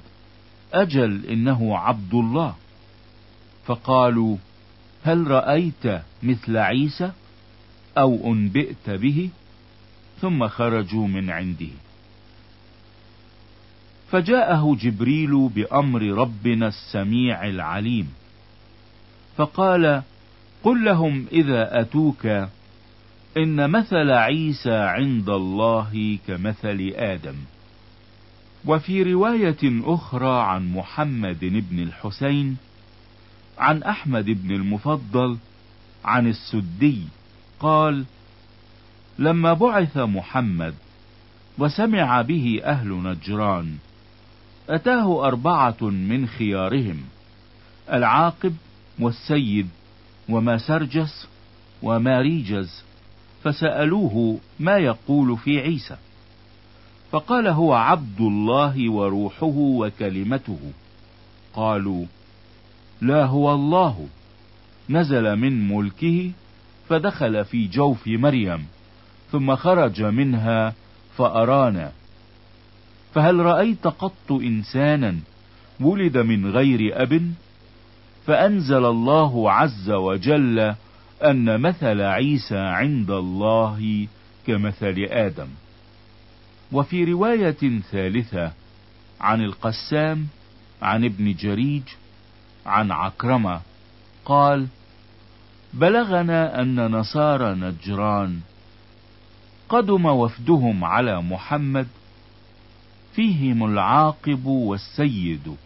أجل 0.72 1.26
إنه 1.26 1.78
عبد 1.78 2.14
الله. 2.14 2.54
فقالوا 3.66 4.36
هل 5.04 5.30
رأيت 5.30 6.02
مثل 6.22 6.56
عيسى؟ 6.56 7.12
أو 7.98 8.32
أنبئت 8.32 8.90
به؟ 8.90 9.30
ثم 10.20 10.48
خرجوا 10.48 11.08
من 11.08 11.30
عنده. 11.30 11.70
فجاءه 14.10 14.76
جبريل 14.80 15.48
بأمر 15.48 16.02
ربنا 16.02 16.68
السميع 16.68 17.46
العليم. 17.46 18.12
فقال 19.36 20.02
قل 20.64 20.84
لهم 20.84 21.26
إذا 21.32 21.80
أتوك 21.80 22.26
إن 23.36 23.70
مثل 23.70 24.10
عيسى 24.10 24.74
عند 24.74 25.28
الله 25.28 26.18
كمثل 26.28 26.92
آدم. 26.96 27.36
وفي 28.64 29.02
رواية 29.02 29.58
أخرى 29.64 30.42
عن 30.42 30.72
محمد 30.72 31.38
بن 31.40 31.82
الحسين 31.82 32.56
عن 33.58 33.82
أحمد 33.82 34.24
بن 34.24 34.54
المفضل 34.54 35.38
عن 36.04 36.26
السدي 36.26 37.02
قال 37.60 38.04
لما 39.18 39.52
بعث 39.52 39.96
محمد 39.96 40.74
وسمع 41.58 42.22
به 42.22 42.60
أهل 42.64 42.88
نجران 42.88 43.76
أتاه 44.68 45.26
أربعة 45.26 45.76
من 45.82 46.26
خيارهم 46.26 47.04
العاقب 47.92 48.56
والسيد 48.98 49.68
وما 50.28 50.58
سرجس 50.58 51.28
وماريجز 51.82 52.82
فسألوه 53.44 54.38
ما 54.60 54.76
يقول 54.76 55.38
في 55.38 55.60
عيسى. 55.60 55.96
فقال 57.12 57.46
هو 57.46 57.74
عبد 57.74 58.20
الله 58.20 58.88
وروحه 58.88 59.56
وكلمته. 59.56 60.58
قالوا 61.54 62.04
لا 63.00 63.24
هو 63.24 63.54
الله. 63.54 64.06
نزل 64.90 65.36
من 65.36 65.68
ملكه 65.68 66.30
فدخل 66.88 67.44
في 67.44 67.66
جوف 67.66 68.06
مريم 68.06 68.66
ثم 69.32 69.56
خرج 69.56 70.02
منها 70.02 70.74
فأرانا. 71.16 71.92
فهل 73.14 73.38
رأيت 73.38 73.86
قط 73.86 74.32
إنسانا 74.32 75.16
ولد 75.80 76.18
من 76.18 76.50
غير 76.50 77.02
أب؟ 77.02 77.32
فأنزل 78.26 78.84
الله 78.84 79.52
عز 79.52 79.90
وجل 79.90 80.74
أن 81.24 81.60
مثل 81.60 82.00
عيسى 82.00 82.58
عند 82.58 83.10
الله 83.10 84.06
كمثل 84.46 85.06
آدم. 85.10 85.48
وفي 86.72 87.04
رواية 87.04 87.80
ثالثة 87.90 88.52
عن 89.20 89.44
القسام 89.44 90.26
عن 90.82 91.04
ابن 91.04 91.34
جريج 91.34 91.82
عن 92.66 92.90
عكرمة 92.90 93.60
قال 94.24 94.66
بلغنا 95.72 96.60
أن 96.60 96.90
نصارى 96.90 97.54
نجران 97.54 98.40
قدم 99.68 100.06
وفدهم 100.06 100.84
على 100.84 101.22
محمد 101.22 101.88
فيهم 103.14 103.64
العاقب 103.64 104.46
والسيد 104.46 105.56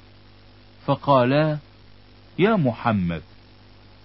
فقالا 0.87 1.59
يا 2.39 2.57
محمد 2.57 3.23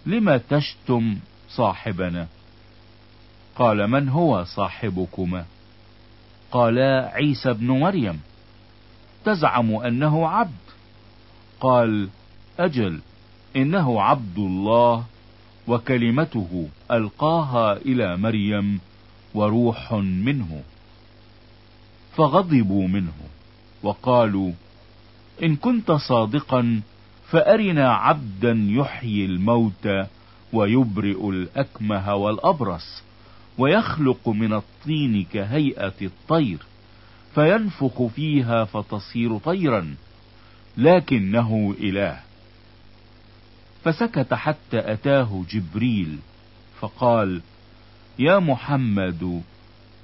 لم 0.05 0.37
تشتم 0.37 1.17
صاحبنا؟ 1.49 2.27
قال 3.55 3.87
من 3.87 4.09
هو 4.09 4.43
صاحبكما؟ 4.43 5.45
قالا 6.51 7.11
عيسى 7.13 7.49
ابن 7.49 7.67
مريم 7.67 8.19
تزعم 9.25 9.75
أنه 9.75 10.27
عبد. 10.27 10.67
قال 11.59 12.09
أجل 12.59 12.99
إنه 13.55 14.01
عبد 14.01 14.37
الله 14.37 15.03
وكلمته 15.67 16.69
ألقاها 16.91 17.77
إلى 17.77 18.17
مريم 18.17 18.79
وروح 19.33 19.93
منه. 19.93 20.61
فغضبوا 22.15 22.87
منه 22.87 23.13
وقالوا 23.83 24.51
إن 25.43 25.55
كنت 25.55 25.91
صادقا 25.91 26.81
فأرنا 27.29 27.93
عبدا 27.93 28.65
يحيي 28.69 29.25
الموتى 29.25 30.05
ويبرئ 30.53 31.29
الأكمه 31.29 32.15
والأبرص. 32.15 33.03
ويخلق 33.57 34.29
من 34.29 34.53
الطين 34.53 35.23
كهيئة 35.33 35.93
الطير 36.01 36.57
فينفخ 37.35 38.05
فيها 38.05 38.63
فتصير 38.65 39.37
طيرا 39.37 39.95
لكنه 40.77 41.75
إله. 41.79 42.19
فسكت 43.83 44.33
حتى 44.33 44.93
أتاه 44.93 45.43
جبريل 45.49 46.17
فقال 46.79 47.41
يا 48.19 48.39
محمد 48.39 49.41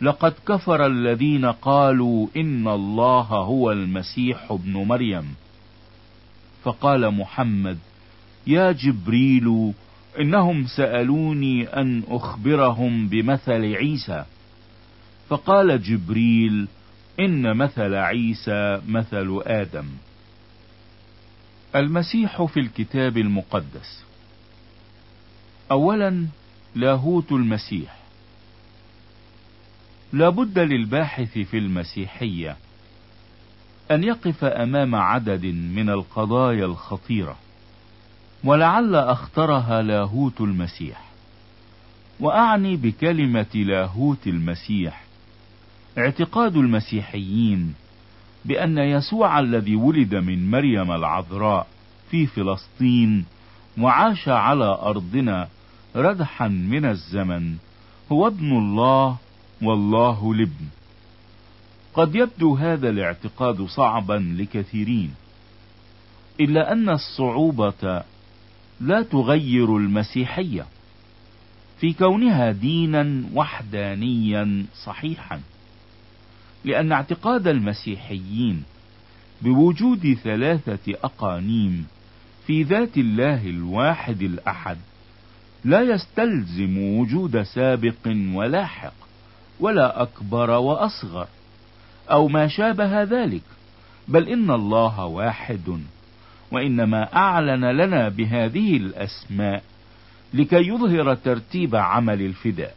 لقد 0.02 0.34
كفر 0.48 0.86
الذين 0.86 1.46
قالوا 1.46 2.28
إن 2.38 2.68
الله 2.68 3.22
هو 3.22 3.72
المسيح 3.72 4.52
ابن 4.52 4.74
مريم. 4.74 5.36
فقال 6.64 7.12
محمد 7.12 7.78
يا 8.48 8.72
جبريل 8.72 9.74
إنهم 10.20 10.66
سألوني 10.68 11.68
أن 11.68 12.04
أخبرهم 12.08 13.08
بمثل 13.08 13.76
عيسى. 13.76 14.26
فقال 15.30 15.84
جبريل 15.84 16.68
إن 17.20 17.58
مثل 17.58 17.94
عيسى 17.94 18.82
مثل 18.88 19.42
آدم. 19.46 19.86
المسيح 21.76 22.44
في 22.44 22.60
الكتاب 22.60 23.18
المقدس. 23.18 24.04
أولا 25.72 26.28
لاهوت 26.76 27.32
المسيح. 27.32 27.98
لابد 30.14 30.60
للباحث 30.60 31.38
في 31.38 31.58
المسيحية 31.58 32.58
أن 33.92 34.04
يقف 34.04 34.44
أمام 34.44 34.96
عدد 34.96 35.46
من 35.46 35.90
القضايا 35.90 36.66
الخطيرة. 36.66 37.38
ولعل 38.44 38.96
أخطرها 38.96 39.82
لاهوت 39.82 40.42
المسيح. 40.42 41.04
وأعني 42.20 42.76
بكلمة 42.76 43.56
لاهوت 43.56 44.28
المسيح. 44.28 45.04
اعتقاد 45.98 46.56
المسيحيين 46.56 47.74
بأن 48.46 48.78
يسوع 48.78 49.40
الذي 49.40 49.76
ولد 49.76 50.16
من 50.16 50.52
مريم 50.52 50.92
العذراء 50.92 51.68
في 52.12 52.28
فلسطين 52.28 53.26
وعاش 53.78 54.30
على 54.30 54.66
أرضنا 54.66 55.48
ردحا 55.96 56.48
من 56.48 56.86
الزمن 56.86 57.56
هو 58.12 58.28
ابن 58.28 58.58
الله 58.58 59.18
والله 59.62 60.32
الابن. 60.32 60.66
قد 61.94 62.16
يبدو 62.16 62.56
هذا 62.56 62.90
الاعتقاد 62.90 63.66
صعبا 63.66 64.36
لكثيرين. 64.38 65.14
إلا 66.40 66.72
أن 66.72 66.90
الصعوبة 66.90 68.04
لا 68.84 69.02
تغير 69.02 69.78
المسيحية. 69.78 70.66
في 71.80 71.94
كونها 71.94 72.52
دينا 72.52 73.24
وحدانيا 73.34 74.66
صحيحا. 74.86 75.42
لأن 76.66 76.92
اعتقاد 76.92 77.48
المسيحيين 77.48 78.64
بوجود 79.42 80.18
ثلاثة 80.24 80.94
أقانيم 81.04 81.88
في 82.48 82.64
ذات 82.64 82.98
الله 82.98 83.50
الواحد 83.50 84.22
الأحد 84.22 84.78
لا 85.66 85.82
يستلزم 85.82 86.78
وجود 86.78 87.42
سابق 87.42 88.08
ولاحق 88.34 88.94
ولا 89.60 90.02
أكبر 90.02 90.50
وأصغر 90.50 91.28
أو 92.12 92.28
ما 92.28 92.48
شابه 92.48 93.04
ذلك 93.04 93.44
بل 94.08 94.30
إن 94.30 94.52
الله 94.52 95.06
واحد 95.06 95.80
وإنما 96.54 97.16
أعلن 97.16 97.66
لنا 97.66 98.10
بهذه 98.10 98.78
الأسماء 98.78 99.64
لكي 100.34 100.68
يظهر 100.68 101.16
ترتيب 101.16 101.76
عمل 101.76 102.22
الفداء. 102.22 102.76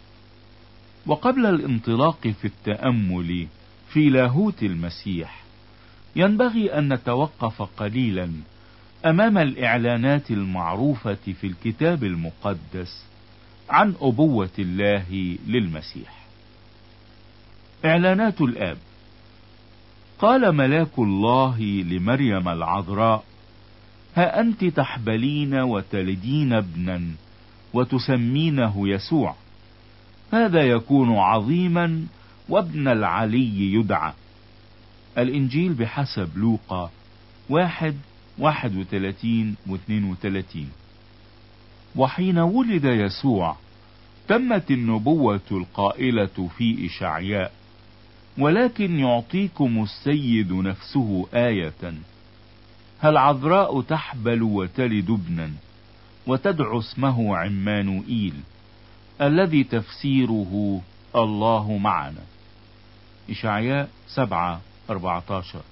وقبل 1.07 1.47
الانطلاق 1.47 2.29
في 2.29 2.45
التأمل 2.45 3.47
في 3.89 4.11
لاهوت 4.11 4.62
المسيح 4.62 5.43
ينبغي 6.17 6.79
أن 6.79 6.93
نتوقف 6.93 7.62
قليلا 7.62 8.31
أمام 9.07 9.39
الإعلانات 9.39 10.31
المعروفة 10.31 11.15
في 11.41 11.47
الكتاب 11.47 12.05
المقدس 12.05 13.05
عن 13.71 13.95
أبوة 14.01 14.51
الله 14.59 15.37
للمسيح. 15.47 16.27
إعلانات 17.85 18.41
الآب 18.41 18.79
قال 20.19 20.57
ملاك 20.57 20.99
الله 20.99 21.61
لمريم 21.62 22.49
العذراء 22.49 23.25
ها 24.16 24.40
أنت 24.40 24.64
تحبلين 24.64 25.55
وتلدين 25.55 26.52
ابنا 26.52 27.02
وتسمينه 27.74 28.88
يسوع. 28.88 29.35
هذا 30.33 30.62
يكون 30.62 31.16
عظيما 31.16 32.07
وابن 32.48 32.88
العلي 32.88 33.74
يدعى. 33.74 34.12
الإنجيل 35.18 35.72
بحسب 35.72 36.38
لوقا 36.38 36.90
واحد 37.48 37.96
واحد 38.38 38.76
وثلاثين 38.76 39.57
واثنين 39.66 40.05
وثلاثين. 40.05 40.68
وحين 41.96 42.38
ولد 42.38 42.85
يسوع 42.85 43.57
تمت 44.29 44.70
النبوة 44.70 45.40
القائلة 45.50 46.48
في 46.59 46.87
إشعياء 46.87 47.52
ولكن 48.38 48.98
يعطيكم 48.98 49.83
السيد 49.83 50.52
نفسه 50.52 51.26
آية. 51.35 51.94
هل 53.00 53.16
عذراء 53.16 53.80
تحبل 53.80 54.42
وتلد 54.42 55.11
ابنا 55.11 55.50
وتدعو 56.26 56.78
اسمه 56.78 57.37
عمانوئيل 57.37 58.35
الذي 59.20 59.64
تفسيره 59.64 60.80
الله 61.16 61.78
معنا. 61.78 62.22
إشعياء 63.30 63.88
سبعة 64.09 64.61
أربعة 64.90 65.24
عشر 65.30 65.62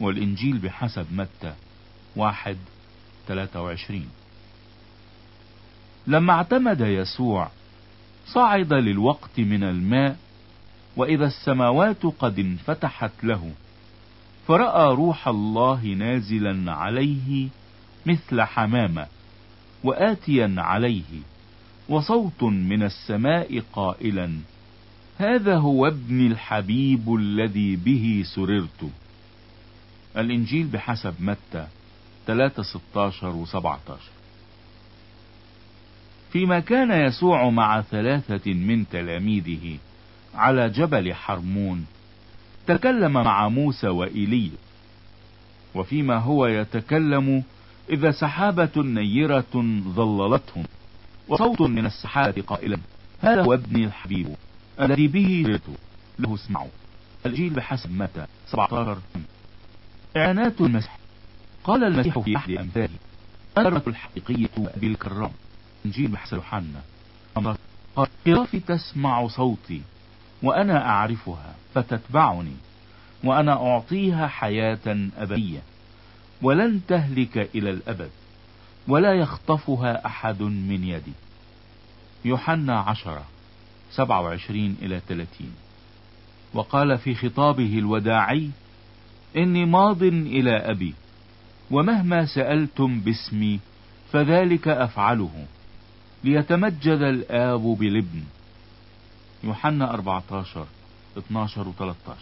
والإنجيل 0.00 0.58
بحسب 0.58 1.06
متى؟ 1.12 1.54
واحد 2.16 2.56
ثلاثة 3.28 3.62
وعشرين. 3.62 4.08
لما 6.06 6.32
اعتمد 6.32 6.80
يسوع 6.80 7.48
صعد 8.26 8.72
للوقت 8.72 9.38
من 9.40 9.64
الماء 9.64 10.16
وإذا 10.96 11.26
السماوات 11.26 12.06
قد 12.06 12.38
انفتحت 12.38 13.12
له 13.22 13.52
فرأى 14.48 14.94
روح 14.94 15.28
الله 15.28 15.84
نازلا 15.84 16.72
عليه 16.72 17.48
مثل 18.06 18.42
حمامة 18.42 19.06
وآتيا 19.84 20.54
عليه 20.58 21.20
وصوت 21.88 22.42
من 22.42 22.82
السماء 22.82 23.62
قائلا 23.72 24.38
هذا 25.18 25.56
هو 25.56 25.86
ابن 25.86 26.26
الحبيب 26.26 27.14
الذي 27.14 27.76
به 27.76 28.24
سررت. 28.34 28.90
الإنجيل 30.16 30.66
بحسب 30.66 31.14
متى 31.20 31.66
3 32.26 32.62
16 32.62 33.28
و 33.28 33.46
17 33.46 34.00
فيما 36.32 36.60
كان 36.60 37.06
يسوع 37.06 37.50
مع 37.50 37.82
ثلاثة 37.82 38.52
من 38.52 38.88
تلاميذه 38.88 39.78
على 40.34 40.70
جبل 40.70 41.14
حرمون 41.14 41.86
تكلم 42.68 43.12
مع 43.12 43.48
موسى 43.48 43.88
وإيليا. 43.88 44.50
وفيما 45.74 46.18
هو 46.18 46.46
يتكلم 46.46 47.42
إذا 47.90 48.10
سحابة 48.10 48.70
نيرة 48.76 49.80
ظللتهم 49.88 50.64
وصوت 51.28 51.60
من 51.60 51.86
السحابة 51.86 52.42
قائلا 52.42 52.78
هذا 53.20 53.42
هو 53.42 53.54
ابني 53.54 53.84
الحبيب 53.84 54.36
الذي 54.80 55.08
به 55.08 55.44
جئت 55.46 55.76
له 56.18 56.34
اسمعوا 56.34 56.68
الجيل 57.26 57.50
بحسب 57.50 57.92
متى؟ 57.92 58.26
17 58.46 58.98
إعانات 60.16 60.60
المسيح. 60.60 60.98
قال 61.64 61.84
المسيح 61.84 62.18
في 62.18 62.36
أحد 62.36 62.50
أمثاله 62.50 62.94
أنا 63.58 63.82
الحقيقية 63.86 64.48
بالكرام. 64.76 65.30
إنجيل 65.86 66.08
بحسب 66.08 66.36
يوحنا. 66.36 66.80
قال 67.34 67.56
خرافي 68.26 68.60
تسمع 68.60 69.28
صوتي. 69.28 69.82
وأنا 70.42 70.88
أعرفها 70.88 71.54
فتتبعني 71.74 72.56
وأنا 73.24 73.52
أعطيها 73.52 74.26
حياة 74.26 75.08
أبدية 75.18 75.62
ولن 76.42 76.80
تهلك 76.88 77.50
إلى 77.54 77.70
الأبد 77.70 78.10
ولا 78.88 79.12
يخطفها 79.12 80.06
أحد 80.06 80.42
من 80.42 80.84
يدي. 80.84 81.12
يوحنا 82.24 82.80
عشرة 82.80 83.24
سبعة 83.90 84.20
وعشرين 84.20 84.76
إلى 84.82 85.00
ثلاثين. 85.08 85.52
وقال 86.54 86.98
في 86.98 87.14
خطابه 87.14 87.78
الوداعي 87.78 88.50
إني 89.36 89.64
ماض 89.64 90.02
إلى 90.02 90.56
أبي 90.56 90.94
ومهما 91.70 92.26
سألتم 92.26 93.00
باسمي 93.00 93.60
فذلك 94.12 94.68
أفعله 94.68 95.46
ليتمجد 96.24 97.00
الآب 97.02 97.60
بالابن 97.60 98.22
يوحنا 99.44 99.90
14 99.94 100.66
12 101.18 101.68
و 101.68 101.72
13 101.78 102.18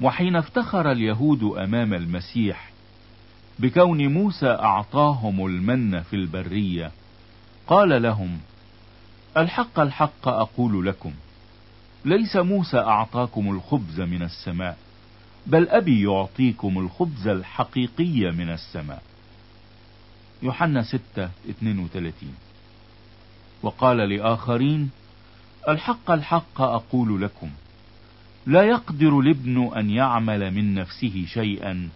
وحين 0.00 0.36
افتخر 0.36 0.92
اليهود 0.92 1.42
أمام 1.42 1.94
المسيح 1.94 2.70
بكون 3.58 4.06
موسى 4.06 4.46
أعطاهم 4.46 5.46
المن 5.46 6.02
في 6.02 6.16
البرية 6.16 6.90
قال 7.66 8.02
لهم 8.02 8.38
الحق 9.36 9.80
الحق 9.80 10.28
أقول 10.28 10.86
لكم 10.86 11.12
ليس 12.04 12.36
موسى 12.36 12.78
أعطاكم 12.78 13.50
الخبز 13.50 14.00
من 14.00 14.22
السماء 14.22 14.76
بل 15.46 15.68
أبي 15.68 16.02
يعطيكم 16.02 16.78
الخبز 16.78 17.28
الحقيقي 17.28 18.30
من 18.30 18.50
السماء. 18.50 19.02
يوحنا 20.42 20.82
6 20.82 21.30
32 21.50 22.34
وقال 23.62 23.96
لآخرين 23.96 24.90
الحق 25.68 26.10
الحق 26.10 26.60
أقول 26.60 27.22
لكم 27.22 27.50
لا 28.46 28.62
يقدر 28.62 29.18
الابن 29.18 29.70
أن 29.76 29.90
يعمل 29.90 30.50
من 30.50 30.74
نفسه 30.74 31.24
شيئا 31.26 31.88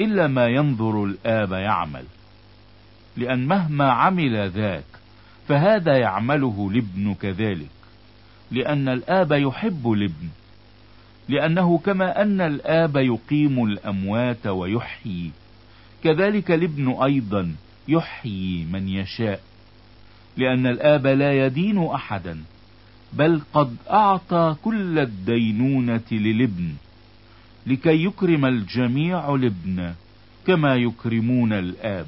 إلا 0.00 0.26
ما 0.26 0.46
ينظر 0.46 1.04
الآب 1.04 1.52
يعمل. 1.52 2.04
لأن 3.16 3.46
مهما 3.46 3.92
عمل 3.92 4.50
ذاك 4.50 4.84
فهذا 5.48 5.98
يعمله 5.98 6.70
الابن 6.72 7.14
كذلك. 7.14 7.70
لأن 8.50 8.88
الآب 8.88 9.32
يحب 9.32 9.92
الابن 9.92 10.28
لأنه 11.28 11.78
كما 11.78 12.22
أن 12.22 12.40
الآب 12.40 12.96
يقيم 12.96 13.64
الأموات 13.64 14.46
ويحيي 14.46 15.30
كذلك 16.04 16.50
الابن 16.50 16.90
أيضا 17.02 17.54
يحيي 17.88 18.64
من 18.64 18.88
يشاء. 18.88 19.40
لأن 20.36 20.66
الآب 20.66 21.06
لا 21.06 21.46
يدين 21.46 21.86
أحدا. 21.86 22.38
بل 23.12 23.40
قد 23.54 23.76
أعطى 23.90 24.56
كل 24.64 24.98
الدينونة 24.98 26.04
للابن 26.12 26.74
لكي 27.66 28.04
يكرم 28.04 28.44
الجميع 28.44 29.34
الابن 29.34 29.94
كما 30.46 30.76
يكرمون 30.76 31.52
الآب. 31.52 32.06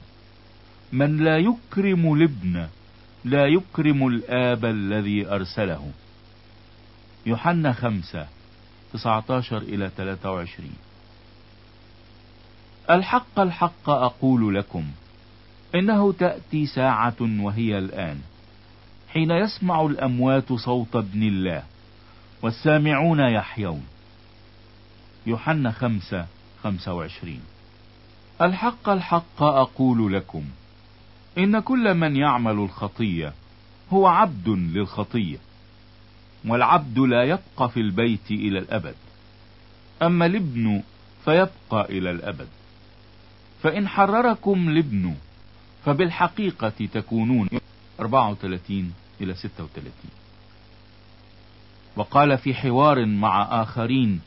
من 0.93 1.17
لا 1.17 1.39
يكرم 1.39 2.13
الابن 2.13 2.67
لا 3.25 3.47
يكرم 3.47 4.07
الآب 4.07 4.65
الذي 4.65 5.27
أرسله. 5.27 5.91
يوحنا 7.27 7.73
خمسة 7.73 8.27
تسعة 8.93 9.25
عشر 9.31 9.59
إلى 9.59 9.91
ثلاثة 9.97 10.33
وعشرين. 10.33 10.77
الحق 12.91 13.41
الحق 13.41 13.91
أقول 13.91 14.55
لكم 14.55 14.85
إنه 15.75 16.13
تأتي 16.13 16.67
ساعة 16.67 17.17
وهي 17.21 17.79
الآن. 17.79 18.21
حين 19.13 19.31
يسمع 19.31 19.83
الأموات 19.87 20.53
صوت 20.53 20.97
ابن 20.97 21.23
الله 21.23 21.63
والسامعون 22.43 23.21
يحيون. 23.21 23.87
يوحنا 25.27 25.71
خمسة 25.71 26.27
خمسة 26.65 26.95
وعشرين. 26.95 27.41
الحق 28.43 28.89
الحق 28.89 29.43
أقول 29.43 30.13
لكم 30.15 30.45
إن 31.39 31.61
كل 31.61 31.95
من 31.95 32.17
يعمل 32.17 32.53
الخطية 32.53 33.33
هو 33.93 34.07
عبد 34.07 34.49
للخطية 34.49 35.39
والعبد 36.45 36.99
لا 36.99 37.23
يبقى 37.25 37.69
في 37.71 37.81
البيت 37.81 38.31
إلى 38.31 38.59
الأبد 38.59 38.95
أما 40.03 40.27
الابن 40.27 40.83
فيبقى 41.25 41.85
إلى 41.89 42.11
الأبد. 42.11 42.49
فإن 43.63 43.89
حرركم 43.89 44.69
الابن 44.69 45.15
فبالحقيقة 45.85 46.89
تكونون. 46.93 47.49
34 48.01 48.93
إلى 49.21 49.35
36 49.35 49.93
وقال 51.97 52.39
في 52.39 52.55
حوار 52.55 53.07
مع 53.07 53.63
آخرين 53.63 54.21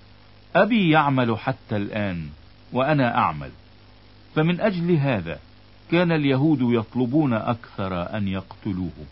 أبي 0.56 0.89
يعمل 0.89 1.38
حتى 1.38 1.75
الآن 1.75 2.29
وأنا 2.73 3.17
أعمل. 3.17 3.51
فمن 4.36 4.62
أجل 4.62 4.91
هذا 4.91 5.39
كان 5.91 6.12
اليهود 6.12 6.60
يطلبون 6.62 7.34
أكثر 7.34 8.17
أن 8.17 8.27
يقتلوه 8.27 9.06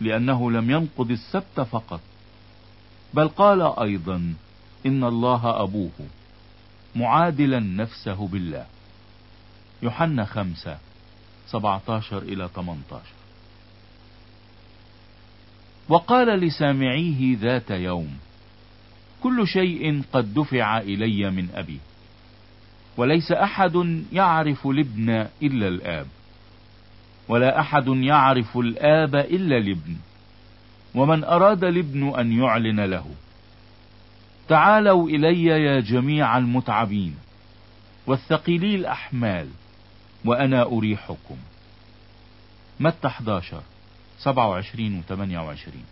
لأنه 0.00 0.50
لم 0.50 0.70
ينقض 0.70 1.10
السبت 1.10 1.60
فقط. 1.60 2.00
بل 3.14 3.28
قال 3.28 3.62
أيضا 3.62 4.34
إن 4.86 5.04
الله 5.04 5.62
أبوه 5.62 6.06
معادلا 6.96 7.60
نفسه 7.60 8.28
بالله. 8.28 8.66
يوحنا 9.82 10.24
خمسة 10.24 10.78
سبعة 11.46 11.82
عشر 11.88 12.18
إلى 12.18 12.48
عشر 12.92 13.21
وقال 15.92 16.40
لسامعيه 16.40 17.36
ذات 17.38 17.70
يوم 17.70 18.16
كل 19.22 19.46
شيء 19.46 20.02
قد 20.12 20.34
دفع 20.34 20.78
إلي 20.78 21.30
من 21.30 21.48
أبي 21.54 21.78
وليس 22.96 23.32
أحد 23.32 24.02
يعرف 24.12 24.66
الابن 24.66 25.10
إلا 25.42 25.68
الآب 25.68 26.06
ولا 27.28 27.60
أحد 27.60 27.88
يعرف 27.88 28.58
الآب 28.58 29.16
إلا 29.16 29.58
الابن 29.58 29.96
ومن 30.94 31.24
أراد 31.24 31.64
الابن 31.64 32.08
أن 32.08 32.32
يعلن 32.32 32.80
له. 32.80 33.06
تعالوا 34.48 35.08
إلي 35.08 35.44
يا 35.44 35.80
جميع 35.80 36.38
المتعبين 36.38 37.16
والثقيلي 38.06 38.74
الأحمال 38.74 39.48
وأنا 40.24 40.62
أريحكم. 40.62 41.36
متى 42.80 43.06
11 43.06 43.62
27 44.24 44.98
و 44.98 45.02
28 45.02 45.84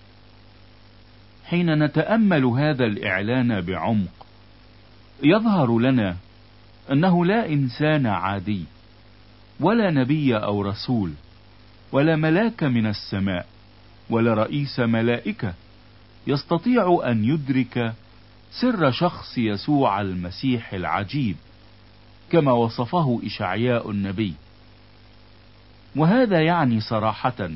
حين 1.44 1.84
نتأمل 1.84 2.44
هذا 2.44 2.84
الإعلان 2.84 3.60
بعمق 3.60 4.26
يظهر 5.22 5.78
لنا 5.78 6.16
أنه 6.92 7.24
لا 7.24 7.48
إنسان 7.48 8.06
عادي 8.06 8.64
ولا 9.60 9.90
نبي 9.90 10.36
أو 10.36 10.62
رسول 10.62 11.12
ولا 11.92 12.16
ملاك 12.16 12.64
من 12.64 12.86
السماء 12.86 13.46
ولا 14.10 14.34
رئيس 14.34 14.80
ملائكة 14.80 15.54
يستطيع 16.26 17.02
أن 17.04 17.24
يدرك 17.24 17.94
سر 18.60 18.90
شخص 18.90 19.38
يسوع 19.38 20.00
المسيح 20.00 20.72
العجيب 20.72 21.36
كما 22.32 22.52
وصفه 22.52 23.20
إشعياء 23.24 23.90
النبي. 23.90 24.34
وهذا 25.96 26.42
يعني 26.42 26.80
صراحة 26.80 27.50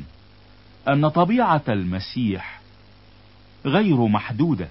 أن 0.89 1.09
طبيعة 1.09 1.63
المسيح 1.69 2.61
غير 3.67 4.07
محدودة 4.07 4.69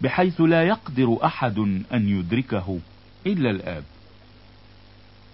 بحيث 0.00 0.40
لا 0.40 0.62
يقدر 0.62 1.18
أحد 1.24 1.58
أن 1.92 2.08
يدركه 2.08 2.78
إلا 3.26 3.50
الآب. 3.50 3.84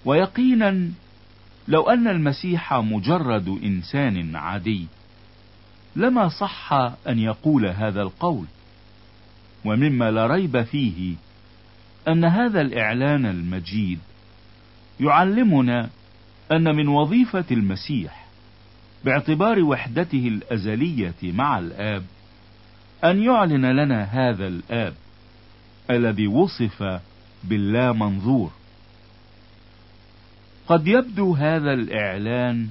ويقينا 0.05 0.90
لو 1.68 1.90
أن 1.90 2.09
المسيح 2.09 2.75
مجرد 2.75 3.49
إنسان 3.64 4.37
عادي 4.37 4.87
لما 5.96 6.29
صح 6.29 6.72
أن 7.09 7.18
يقول 7.18 7.66
هذا 7.66 8.03
القول. 8.03 8.46
ومما 9.64 10.11
لا 10.11 10.27
ريب 10.27 10.62
فيه 10.62 11.14
أن 12.09 12.25
هذا 12.25 12.61
الإعلان 12.61 13.27
المجيد 13.27 13.99
يعلمنا 15.01 15.90
أن 16.53 16.77
من 16.77 16.88
وظيفة 16.88 17.44
المسيح 17.51 18.25
باعتبار 19.04 19.62
وحدته 19.62 20.28
الأزلية 20.28 21.14
مع 21.22 21.59
الآب 21.59 22.04
أن 23.04 23.22
يعلن 23.22 23.66
لنا 23.66 24.02
هذا 24.02 24.46
الآب 24.46 24.94
الذي 25.90 26.26
وصف 26.26 27.00
باللا 27.44 27.92
منظور 27.92 28.50
قد 30.68 30.88
يبدو 30.88 31.35
هذا 31.35 31.72
الإعلان 31.72 32.68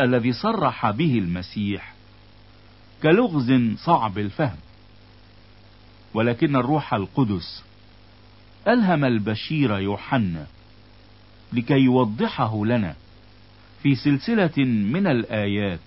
الذي 0.00 0.32
صرح 0.32 0.90
به 0.90 1.18
المسيح 1.18 1.94
كلغز 3.02 3.52
صعب 3.76 4.18
الفهم 4.18 4.56
ولكن 6.14 6.56
الروح 6.56 6.94
القدس 6.94 7.64
ألهم 8.68 9.04
البشير 9.04 9.78
يوحنا 9.78 10.46
لكي 11.52 11.78
يوضحه 11.78 12.64
لنا. 12.64 12.94
في 13.84 13.94
سلسلة 13.94 14.64
من 14.64 15.06
الآيات. 15.06 15.80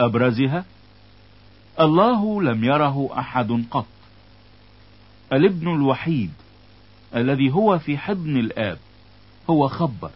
أبرزها؟ 0.00 0.64
الله 1.80 2.42
لم 2.42 2.64
يره 2.64 3.18
أحد 3.18 3.64
قط. 3.70 3.86
الابن 5.32 5.74
الوحيد 5.74 6.30
الذي 7.14 7.50
هو 7.50 7.78
في 7.78 7.98
حضن 7.98 8.36
الآب 8.36 8.78
هو 9.50 9.68
خبر 9.68 10.10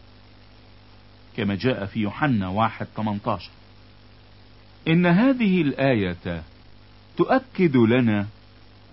كما 1.36 1.54
جاء 1.54 1.86
في 1.86 2.00
يوحنا 2.00 2.48
واحد 2.48 2.86
18 2.96 3.50
إن 4.88 5.06
هذه 5.06 5.62
الآية 5.62 6.42
تؤكد 7.16 7.76
لنا 7.76 8.26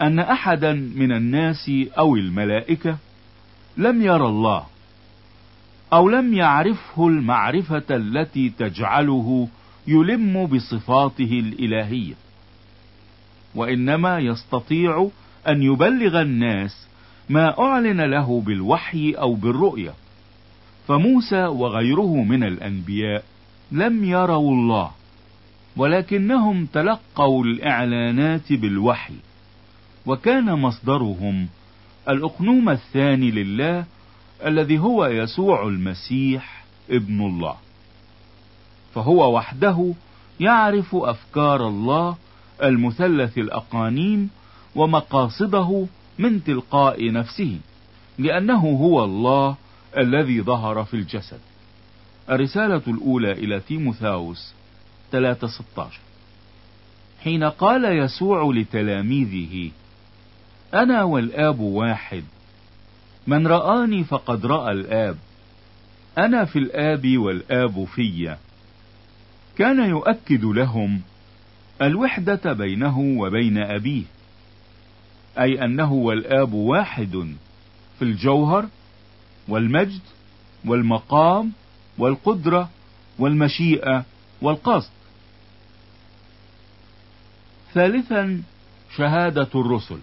أن 0.01 0.19
أحدا 0.19 0.73
من 0.73 1.11
الناس 1.11 1.71
أو 1.97 2.15
الملائكة 2.15 2.97
لم 3.77 4.01
يرى 4.01 4.25
الله 4.27 4.65
أو 5.93 6.09
لم 6.09 6.33
يعرفه 6.33 7.07
المعرفة 7.07 7.83
التي 7.89 8.49
تجعله 8.49 9.47
يلم 9.87 10.45
بصفاته 10.45 11.39
الإلهية. 11.39 12.13
وإنما 13.55 14.19
يستطيع 14.19 15.09
أن 15.47 15.63
يبلغ 15.63 16.21
الناس 16.21 16.87
ما 17.29 17.59
أعلن 17.59 18.01
له 18.01 18.41
بالوحي 18.41 19.11
أو 19.11 19.33
بالرؤية. 19.33 19.93
فموسى 20.87 21.43
وغيره 21.45 22.15
من 22.15 22.43
الأنبياء 22.43 23.23
لم 23.71 24.03
يروا 24.03 24.51
الله 24.51 24.91
ولكنهم 25.77 26.65
تلقوا 26.65 27.43
الإعلانات 27.43 28.53
بالوحي. 28.53 29.13
وكان 30.05 30.45
مصدرهم 30.45 31.47
الأقنوم 32.09 32.69
الثاني 32.69 33.31
لله 33.31 33.85
الذي 34.45 34.79
هو 34.79 35.05
يسوع 35.05 35.63
المسيح 35.63 36.65
ابن 36.89 37.21
الله. 37.21 37.55
فهو 38.95 39.35
وحده 39.35 39.93
يعرف 40.39 40.95
أفكار 40.95 41.67
الله 41.67 42.17
المثلث 42.63 43.37
الأقانيم 43.37 44.29
ومقاصده 44.75 45.85
من 46.19 46.43
تلقاء 46.43 47.11
نفسه 47.11 47.57
لأنه 48.17 48.59
هو 48.59 49.03
الله 49.03 49.55
الذي 49.97 50.41
ظهر 50.41 50.83
في 50.83 50.93
الجسد. 50.93 51.39
الرسالة 52.29 52.81
الأولى 52.87 53.31
إلى 53.31 53.59
تيموثاوس 53.59 54.53
3:16 55.11 55.99
حين 57.23 57.43
قال 57.43 57.85
يسوع 57.85 58.51
لتلاميذه 58.55 59.71
أنا 60.73 61.03
والآب 61.03 61.59
واحد 61.59 62.23
من 63.27 63.47
رآني 63.47 64.03
فقد 64.03 64.45
رأى 64.45 64.71
الآب. 64.71 65.17
أنا 66.17 66.45
في 66.45 66.59
الآب 66.59 67.17
والآب 67.17 67.83
في. 67.83 68.37
كان 69.57 69.89
يؤكد 69.89 70.45
لهم 70.45 71.01
الوحدة 71.81 72.53
بينه 72.53 72.99
وبين 72.99 73.57
أبيه 73.57 74.03
أي 75.39 75.65
أنه 75.65 75.93
والآب 75.93 76.53
واحد 76.53 77.35
في 77.99 78.01
الجوهر 78.01 78.67
والمجد 79.47 80.01
والمقام 80.65 81.51
والقدرة 81.97 82.69
والمشيئة 83.19 84.05
والقصد. 84.41 84.91
ثالثا 87.73 88.41
شهادة 88.97 89.49
الرسل. 89.55 89.99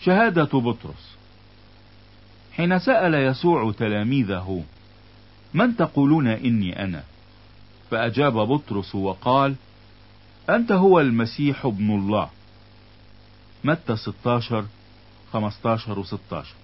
شهادة 0.00 0.58
بطرس. 0.58 1.11
حين 2.56 2.78
سأل 2.78 3.14
يسوع 3.14 3.72
تلاميذه 3.72 4.64
من 5.54 5.76
تقولون 5.76 6.26
إني 6.26 6.84
أنا؟ 6.84 7.02
فأجاب 7.90 8.32
بطرس 8.32 8.94
وقال 8.94 9.54
أنت 10.50 10.72
هو 10.72 11.00
المسيح 11.00 11.66
ابن 11.66 11.90
الله. 11.90 12.28
متى 13.64 13.96
16 13.96 14.64
15 15.32 15.98
و 15.98 16.04
16 16.04 16.54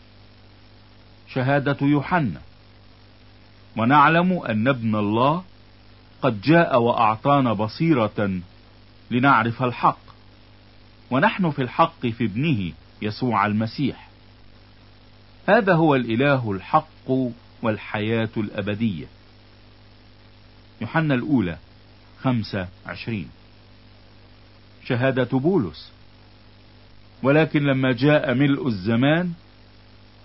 شهادة 1.29 1.77
يوحنا. 1.83 2.41
ونعلم 3.77 4.33
أن 4.33 4.69
ابن 4.69 4.95
الله 4.97 5.43
قد 6.23 6.41
جاء 6.41 6.81
وأعطانا 6.81 7.53
بصيرة 7.53 8.41
لنعرف 9.11 9.63
الحق. 9.63 9.99
ونحن 11.11 11.51
في 11.51 11.63
الحق 11.63 12.07
في 12.07 12.25
ابنه 12.25 12.73
يسوع 13.03 13.47
المسيح. 13.47 14.08
هذا 15.49 15.75
هو 15.75 15.95
الإله 15.95 16.51
الحق 16.51 17.11
والحياة 17.63 18.29
الأبدية. 18.37 19.07
يوحنا 20.81 21.15
الأولى 21.15 21.59
خمسة 22.21 22.69
عشرين. 22.87 23.29
شهادة 24.85 25.39
بولس. 25.39 25.93
ولكن 27.23 27.63
لما 27.63 27.93
جاء 27.93 28.35
ملء 28.35 28.67
الزمان 28.67 29.33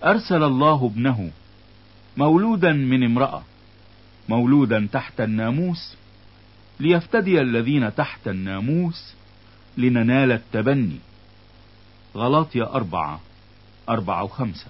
أرسل 0.04 0.42
الله 0.42 0.86
ابنه 0.86 1.30
مولودا 2.16 2.72
من 2.72 3.04
امرأة 3.04 3.42
مولودا 4.28 4.88
تحت 4.92 5.20
الناموس 5.20 5.96
ليفتدي 6.80 7.40
الذين 7.40 7.94
تحت 7.94 8.28
الناموس 8.28 9.14
لننال 9.76 10.32
التبني. 10.32 10.98
غلاطيا 12.16 12.64
أربعة 12.74 13.20
أربعة 13.88 14.22
وخمسة. 14.22 14.66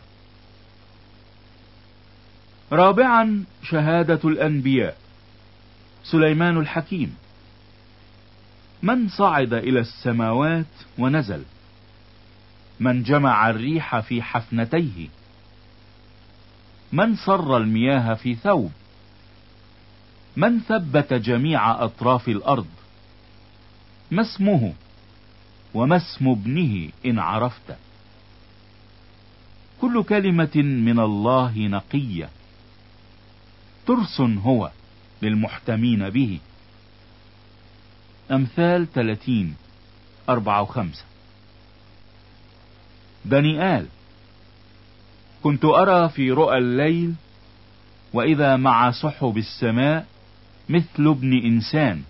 رابعا 2.72 3.44
شهادة 3.62 4.20
الأنبياء. 4.24 4.96
سليمان 6.04 6.58
الحكيم. 6.58 7.16
من 8.82 9.08
صعد 9.08 9.54
إلى 9.54 9.80
السماوات 9.80 10.66
ونزل. 10.98 11.42
من 12.80 13.02
جمع 13.02 13.50
الريح 13.50 13.98
في 14.00 14.22
حفنتيه. 14.22 15.08
من 16.92 17.16
صر 17.16 17.56
المياه 17.56 18.14
في 18.14 18.34
ثوب. 18.34 18.72
من 20.36 20.60
ثبت 20.60 21.12
جميع 21.14 21.84
أطراف 21.84 22.28
الأرض. 22.28 22.66
ما 24.10 24.22
اسمه؟ 24.22 24.72
وما 25.74 25.96
اسم 25.96 26.28
ابنه 26.28 26.88
إن 27.06 27.18
عرفت 27.18 27.76
كل 29.80 30.02
كلمة 30.02 30.56
من 30.56 30.98
الله 30.98 31.58
نقية. 31.58 32.28
ترس 33.86 34.20
هو 34.20 34.70
للمحتمين 35.22 36.10
به. 36.10 36.38
أمثال 38.30 38.92
30 38.92 39.54
أربعة 40.28 40.62
وخمسة. 40.62 41.04
دانيال 43.24 43.86
كنت 45.42 45.64
أرى 45.64 46.08
في 46.08 46.30
رؤى 46.30 46.58
الليل 46.58 47.14
وإذا 48.12 48.56
مع 48.56 48.90
سحب 48.90 49.38
السماء 49.38 50.06
مثل 50.68 51.06
ابن 51.06 51.32
إنسان. 51.44 52.02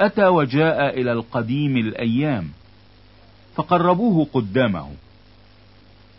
أتى 0.00 0.26
وجاء 0.26 1.00
إلى 1.00 1.12
القديم 1.12 1.76
الأيام 1.76 2.48
فقربوه 3.54 4.26
قدامه 4.32 4.90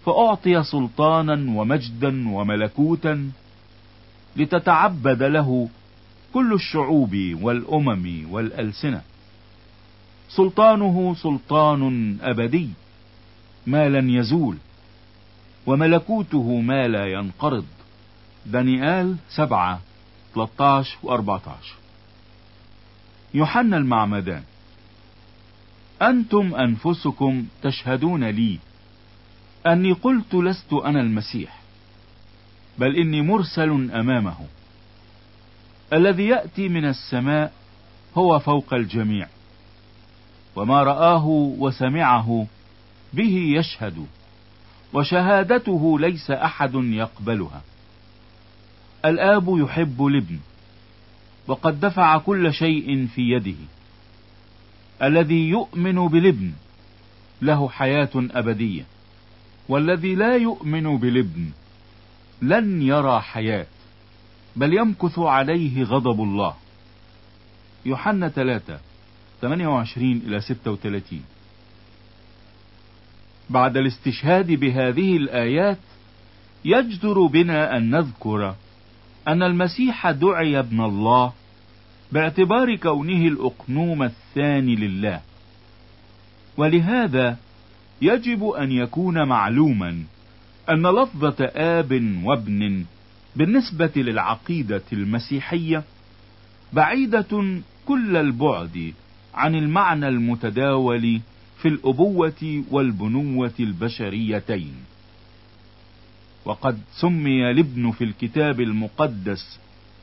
فأعطي 0.05 0.63
سلطانا 0.63 1.59
ومجدا 1.59 2.29
وملكوتا 2.29 3.31
لتتعبد 4.35 5.23
له 5.23 5.69
كل 6.33 6.53
الشعوب 6.53 7.15
والأمم 7.41 8.27
والألسنة. 8.31 9.01
سلطانه 10.29 11.15
سلطان 11.15 12.17
أبدي 12.21 12.69
ما 13.67 13.89
لن 13.89 14.09
يزول 14.09 14.57
وملكوته 15.65 16.61
ما 16.61 16.87
لا 16.87 17.05
ينقرض. 17.05 17.65
دانيال 18.45 19.15
سبعة 19.29 19.81
13 20.33 20.97
و 21.03 21.11
14 21.11 21.75
يوحنا 23.33 23.77
المعمدان 23.77 24.43
أنتم 26.01 26.55
أنفسكم 26.55 27.45
تشهدون 27.63 28.23
لي 28.23 28.59
أني 29.67 29.91
قلت 29.91 30.35
لست 30.35 30.73
أنا 30.73 31.01
المسيح. 31.01 31.64
بل 32.79 32.95
إني 32.95 33.21
مرسل 33.21 33.91
أمامه. 33.91 34.37
الذي 35.93 36.27
يأتي 36.27 36.69
من 36.69 36.85
السماء 36.85 37.53
هو 38.17 38.39
فوق 38.39 38.73
الجميع. 38.73 39.27
وما 40.55 40.83
رآه 40.83 41.25
وسمعه 41.59 42.47
به 43.13 43.53
يشهد. 43.57 44.05
وشهادته 44.93 45.99
ليس 45.99 46.31
أحد 46.31 46.75
يقبلها. 46.75 47.61
الآب 49.05 49.57
يحب 49.59 50.05
الابن. 50.05 50.39
وقد 51.47 51.79
دفع 51.79 52.17
كل 52.17 52.53
شيء 52.53 53.07
في 53.07 53.21
يده. 53.21 53.57
الذي 55.03 55.49
يؤمن 55.49 56.07
بالابن 56.07 56.51
له 57.41 57.69
حياة 57.69 58.09
أبدية. 58.15 58.83
والذي 59.69 60.15
لا 60.15 60.35
يؤمن 60.35 60.97
بالابن 60.97 61.49
لن 62.41 62.81
يرى 62.81 63.21
حياة 63.21 63.65
بل 64.55 64.73
يمكث 64.73 65.19
عليه 65.19 65.83
غضب 65.83 66.21
الله. 66.21 66.53
يوحنا 67.85 68.29
3 68.29 68.79
28 69.41 70.11
إلى 70.11 70.41
36 70.41 71.21
بعد 73.49 73.77
الاستشهاد 73.77 74.51
بهذه 74.51 75.17
الآيات 75.17 75.77
يجدر 76.65 77.25
بنا 77.25 77.77
أن 77.77 77.89
نذكر 77.89 78.55
أن 79.27 79.43
المسيح 79.43 80.11
دعي 80.11 80.59
ابن 80.59 80.81
الله 80.81 81.33
باعتبار 82.11 82.75
كونه 82.75 83.27
الأقنوم 83.27 84.03
الثاني 84.03 84.75
لله. 84.75 85.21
ولهذا 86.57 87.37
يجب 88.01 88.47
أن 88.47 88.71
يكون 88.71 89.27
معلوما 89.27 90.03
أن 90.69 90.87
لفظة 90.87 91.45
آب 91.55 92.21
وابن 92.23 92.85
بالنسبة 93.35 93.91
للعقيدة 93.95 94.83
المسيحية 94.93 95.83
بعيدة 96.73 97.59
كل 97.85 98.17
البعد 98.17 98.93
عن 99.33 99.55
المعنى 99.55 100.07
المتداول 100.07 101.21
في 101.61 101.67
الأبوة 101.67 102.63
والبنوة 102.71 103.53
البشريتين. 103.59 104.73
وقد 106.45 106.79
سمي 107.01 107.51
الابن 107.51 107.91
في 107.91 108.03
الكتاب 108.03 108.61
المقدس 108.61 109.59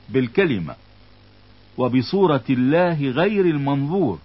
بالكلمة 0.09 0.75
وبصورة 1.79 2.45
الله 2.51 3.11
غير 3.11 3.45
المنظور 3.45 4.19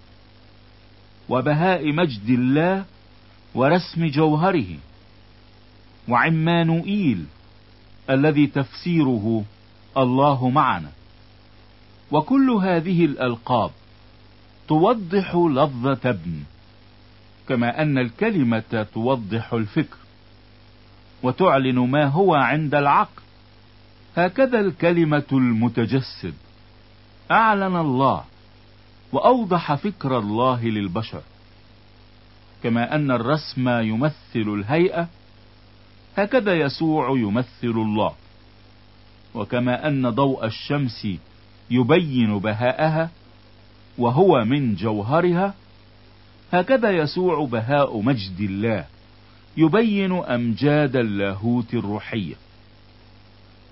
وبهاء 1.28 1.92
مجد 1.92 2.28
الله 2.28 2.84
ورسم 3.54 4.06
جوهره. 4.06 4.76
وعمانوئيل 6.08 7.24
الذي 8.10 8.46
تفسيره 8.46 9.44
الله 9.96 10.48
معنا. 10.48 10.90
وكل 12.10 12.50
هذه 12.50 13.04
الألقاب 13.04 13.70
توضح 14.68 15.34
لفظة 15.34 16.10
ابن 16.10 16.42
كما 17.48 17.82
أن 17.82 17.98
الكلمة 17.98 18.86
توضح 18.94 19.52
الفكر 19.52 19.96
وتعلن 21.22 21.78
ما 21.78 22.04
هو 22.04 22.34
عند 22.34 22.74
العقل. 22.74 23.22
هكذا 24.16 24.60
الكلمة 24.60 25.26
المتجسد. 25.32 26.34
أعلن 27.30 27.76
الله 27.76 28.24
وأوضح 29.12 29.74
فكر 29.74 30.18
الله 30.18 30.64
للبشر. 30.64 31.22
كما 32.62 32.94
أن 32.94 33.10
الرسم 33.10 33.68
يمثل 33.68 34.14
الهيئة 34.34 35.08
هكذا 36.18 36.54
يسوع 36.54 37.18
يمثل 37.18 37.46
الله. 37.62 38.12
وكما 39.34 39.88
أن 39.88 40.10
ضوء 40.10 40.46
الشمس 40.46 41.08
يبين 41.70 42.38
بهاءها 42.38 43.10
وهو 43.98 44.44
من 44.44 44.74
جوهرها 44.74 45.54
هكذا 46.52 46.90
يسوع 46.90 47.44
بهاء 47.44 48.00
مجد 48.00 48.40
الله 48.40 48.84
يبين 49.56 50.12
أمجاد 50.12 50.96
اللاهوت 50.96 51.74
الروحية. 51.74 52.34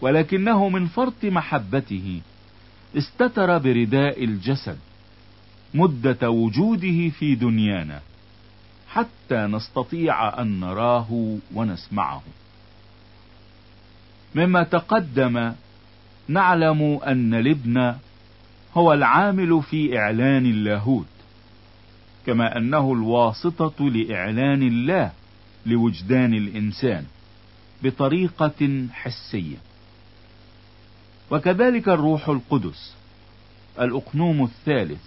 ولكنه 0.01 0.69
من 0.69 0.87
فرط 0.87 1.25
محبته 1.25 2.21
استتر 2.97 3.59
برداء 3.59 4.25
الجسد 4.25 4.79
مدة 5.75 6.31
وجوده 6.31 7.09
في 7.09 7.35
دنيانا. 7.35 8.01
حتى 8.97 9.37
نستطيع 9.37 10.41
أن 10.41 10.61
نراه 10.61 11.37
ونسمعه. 11.55 12.23
مما 14.35 14.63
تقدم 14.63 15.53
نعلم 16.29 17.01
أن 17.07 17.35
الابن 17.35 17.95
هو 18.75 18.93
العامل 18.93 19.63
في 19.63 19.99
إعلان 19.99 20.47
اللاهوت 20.47 21.07
كما 22.27 22.57
أنه 22.57 22.93
الواسطة 22.93 23.91
لإعلان 23.91 24.63
الله 24.63 25.13
لوجدان 25.67 26.35
الإنسان 26.35 27.05
بطريقة 27.83 28.87
حسية. 28.93 29.57
وكذلك 31.31 31.89
الروح 31.89 32.29
القدس 32.29 32.95
الأقنوم 33.81 34.45
الثالث 34.45 35.03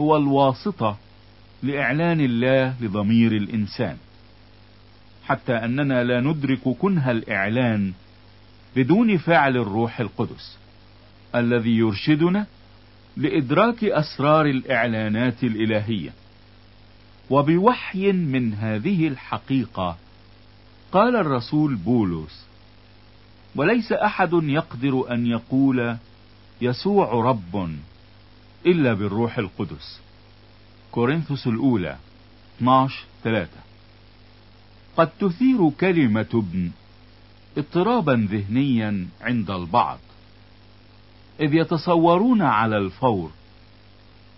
هو 0.00 0.16
الواسطة 0.16 0.96
لإعلان 1.66 2.20
الله 2.20 2.74
لضمير 2.80 3.32
الإنسان. 3.32 3.96
حتى 5.24 5.52
أننا 5.52 6.04
لا 6.04 6.20
ندرك 6.20 6.60
كنه 6.80 7.10
الإعلان 7.10 7.92
بدون 8.76 9.18
فعل 9.18 9.56
الروح 9.56 10.00
القدس 10.00 10.58
الذي 11.34 11.76
يرشدنا 11.78 12.46
لإدراك 13.16 13.84
أسرار 13.84 14.46
الإعلانات 14.46 15.44
الإلهية. 15.44 16.10
وبوحي 17.30 18.12
من 18.12 18.54
هذه 18.54 19.08
الحقيقة 19.08 19.96
قال 20.92 21.16
الرسول 21.16 21.74
بولس 21.74 22.46
وليس 23.56 23.92
أحد 23.92 24.30
يقدر 24.32 25.12
أن 25.12 25.26
يقول 25.26 25.96
يسوع 26.60 27.12
رب 27.12 27.70
إلا 28.66 28.92
بالروح 28.92 29.38
القدس. 29.38 30.00
كورنثوس 30.96 31.46
الأولى 31.46 31.96
12 32.58 33.04
3 33.24 33.48
قد 34.96 35.08
تثير 35.20 35.70
كلمة 35.70 36.26
ابن 36.34 36.70
اضطرابا 37.58 38.28
ذهنيا 38.30 39.06
عند 39.20 39.50
البعض 39.50 39.98
إذ 41.40 41.54
يتصورون 41.54 42.42
على 42.42 42.78
الفور 42.78 43.30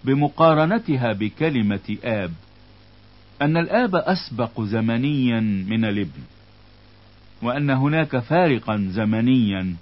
بمقارنتها 0.05 1.13
بكلمة 1.13 1.97
آب 2.05 2.33
أن 3.43 3.57
الآب 3.57 3.97
أسبق 3.97 4.61
زمنيا 4.61 5.41
من 5.41 5.85
الابن 5.85 6.23
وأن 7.43 7.71
هناك 7.71 8.19
فارقا 8.19 8.89
زمنيا 8.91 9.77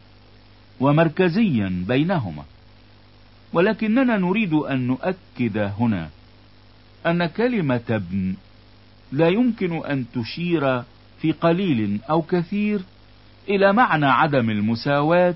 ومركزيا 0.80 1.84
بينهما. 1.88 2.44
ولكننا 3.52 4.16
نريد 4.16 4.52
أن 4.52 4.86
نؤكد 4.86 5.58
هنا 5.58 6.10
أن 7.06 7.26
كلمة 7.26 7.80
ابن 7.90 8.34
لا 9.12 9.28
يمكن 9.28 9.84
أن 9.86 10.04
تشير 10.14 10.82
في 11.20 11.32
قليل 11.32 12.00
أو 12.10 12.22
كثير 12.22 12.80
إلى 13.48 13.72
معنى 13.72 14.06
عدم 14.06 14.50
المساواة 14.50 15.34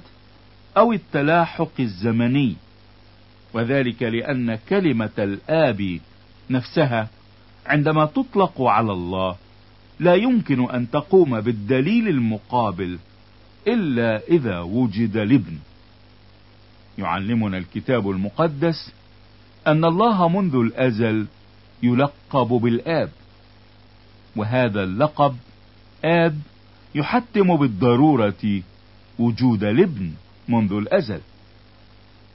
أو 0.76 0.92
التلاحق 0.92 1.80
الزمني 1.80 2.56
وذلك 3.54 4.02
لأن 4.02 4.58
كلمة 4.68 5.10
الآب 5.18 6.00
نفسها 6.50 7.08
عندما 7.66 8.04
تطلق 8.04 8.62
على 8.62 8.92
الله 8.92 9.36
لا 10.00 10.14
يمكن 10.14 10.70
أن 10.70 10.90
تقوم 10.90 11.40
بالدليل 11.40 12.08
المقابل 12.08 12.98
إلا 13.66 14.20
إذا 14.28 14.60
وجد 14.60 15.16
الابن 15.16 15.58
يعلمنا 16.98 17.58
الكتاب 17.58 18.10
المقدس 18.10 18.92
أن 19.66 19.84
الله 19.84 20.28
منذ 20.28 20.54
الأزل 20.54 21.26
يلقب 21.82 22.48
بالآب. 22.48 23.10
وهذا 24.36 24.82
اللقب 24.82 25.36
آب 26.04 26.38
يحتم 26.94 27.56
بالضرورة 27.56 28.62
وجود 29.18 29.64
الابن 29.64 30.12
منذ 30.48 30.72
الأزل. 30.72 31.20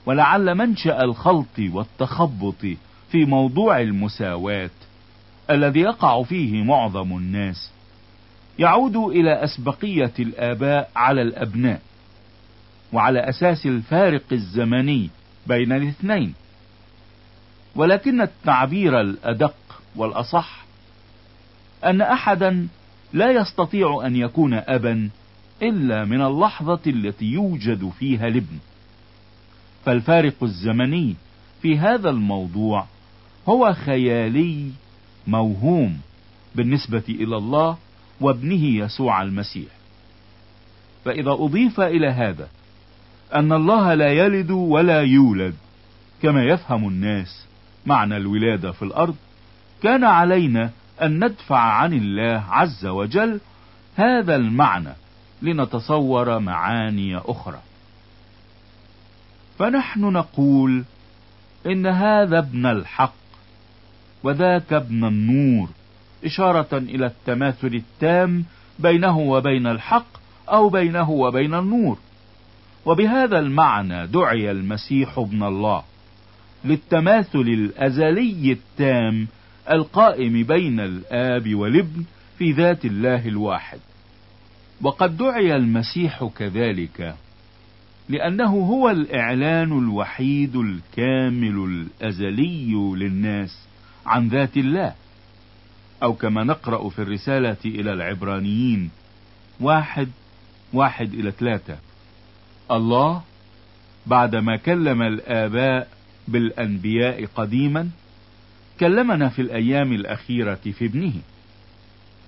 ولعل 0.06 0.54
منشأ 0.54 1.02
الخلط 1.02 1.58
والتخبط 1.58 2.66
في 3.10 3.24
موضوع 3.24 3.80
المساواة 3.80 4.70
الذي 5.50 5.80
يقع 5.80 6.22
فيه 6.22 6.62
معظم 6.62 7.16
الناس 7.16 7.70
يعود 8.58 8.96
إلى 8.96 9.44
أسبقية 9.44 10.12
الآباء 10.18 10.90
على 10.96 11.22
الأبناء 11.22 11.80
وعلى 12.92 13.20
أساس 13.28 13.66
الفارق 13.66 14.22
الزمني 14.32 15.10
بين 15.46 15.72
الاثنين. 15.72 16.34
ولكن 17.76 18.20
التعبير 18.20 19.00
الأدق 19.00 19.54
والأصح 19.96 20.64
أن 21.84 22.00
أحدا 22.00 22.68
لا 23.12 23.30
يستطيع 23.30 24.06
أن 24.06 24.16
يكون 24.16 24.54
أبا 24.54 25.10
إلا 25.62 26.04
من 26.04 26.20
اللحظة 26.22 26.80
التي 26.86 27.24
يوجد 27.24 27.90
فيها 27.98 28.26
الابن. 28.26 28.58
فالفارق 29.84 30.42
الزمني 30.42 31.14
في 31.62 31.78
هذا 31.78 32.10
الموضوع 32.10 32.86
هو 33.48 33.72
خيالي 33.72 34.70
موهوم 35.26 35.98
بالنسبة 36.54 37.04
إلى 37.08 37.36
الله 37.36 37.76
وابنه 38.20 38.64
يسوع 38.64 39.22
المسيح. 39.22 39.68
فإذا 41.04 41.30
أضيف 41.30 41.80
إلى 41.80 42.06
هذا 42.08 42.48
أن 43.34 43.52
الله 43.52 43.94
لا 43.94 44.12
يلد 44.12 44.50
ولا 44.50 45.02
يولد 45.02 45.54
كما 46.22 46.44
يفهم 46.44 46.88
الناس 46.88 47.46
معنى 47.86 48.16
الولادة 48.16 48.72
في 48.72 48.82
الأرض 48.82 49.16
كان 49.82 50.04
علينا 50.04 50.70
أن 51.02 51.24
ندفع 51.24 51.58
عن 51.58 51.92
الله 51.92 52.44
عز 52.48 52.86
وجل 52.86 53.40
هذا 53.96 54.36
المعنى 54.36 54.92
لنتصور 55.42 56.38
معاني 56.38 57.16
أخرى. 57.16 57.58
فنحن 59.58 60.00
نقول 60.00 60.84
إن 61.66 61.86
هذا 61.86 62.38
ابن 62.38 62.66
الحق 62.66 63.14
وذاك 64.22 64.72
ابن 64.72 65.04
النور 65.04 65.68
إشارة 66.24 66.68
إلى 66.72 67.06
التماثل 67.06 67.74
التام 67.74 68.44
بينه 68.78 69.18
وبين 69.18 69.66
الحق 69.66 70.06
أو 70.48 70.68
بينه 70.68 71.10
وبين 71.10 71.54
النور. 71.54 71.98
وبهذا 72.86 73.38
المعنى 73.38 74.06
دعي 74.06 74.50
المسيح 74.50 75.18
ابن 75.18 75.42
الله. 75.42 75.82
للتماثل 76.64 77.38
الأزلي 77.40 78.52
التام 78.52 79.28
القائم 79.70 80.42
بين 80.42 80.80
الآب 80.80 81.54
والابن 81.54 82.04
في 82.38 82.52
ذات 82.52 82.84
الله 82.84 83.28
الواحد. 83.28 83.78
وقد 84.82 85.16
دعي 85.16 85.56
المسيح 85.56 86.24
كذلك 86.38 87.16
لأنه 88.08 88.50
هو 88.50 88.90
الإعلان 88.90 89.78
الوحيد 89.78 90.56
الكامل 90.56 91.86
الأزلي 92.02 92.72
للناس 92.96 93.66
عن 94.06 94.28
ذات 94.28 94.56
الله. 94.56 94.94
أو 96.02 96.14
كما 96.14 96.44
نقرأ 96.44 96.88
في 96.88 96.98
الرسالة 96.98 97.56
إلى 97.64 97.92
العبرانيين 97.92 98.90
واحد 99.60 100.08
واحد 100.72 101.14
إلى 101.14 101.30
ثلاثة. 101.30 101.78
الله 102.70 103.22
بعدما 104.06 104.56
كلم 104.56 105.02
الآباء 105.02 105.88
بالأنبياء 106.28 107.24
قديما 107.24 107.88
كلمنا 108.80 109.28
في 109.28 109.42
الأيام 109.42 109.92
الأخيرة 109.92 110.54
في 110.54 110.84
ابنه. 110.84 111.12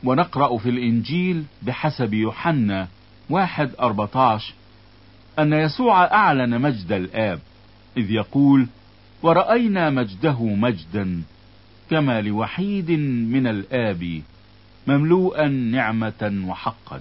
ونقرأ 0.05 0.59
في 0.59 0.68
الإنجيل 0.68 1.44
بحسب 1.62 2.14
يوحنا 2.14 2.88
واحد 3.30 3.70
أربعتاش 3.80 4.55
أن 5.38 5.53
يسوع 5.53 6.05
أعلن 6.05 6.61
مجد 6.61 6.92
الآب 6.92 7.40
إذ 7.96 8.11
يقول 8.11 8.66
ورأينا 9.22 9.90
مجده 9.90 10.44
مجدا 10.44 11.22
كما 11.90 12.20
لوحيد 12.20 12.90
من 13.30 13.46
الآب 13.46 14.22
مملوءا 14.86 15.49
نعمة 15.49 16.44
وحقا. 16.46 17.01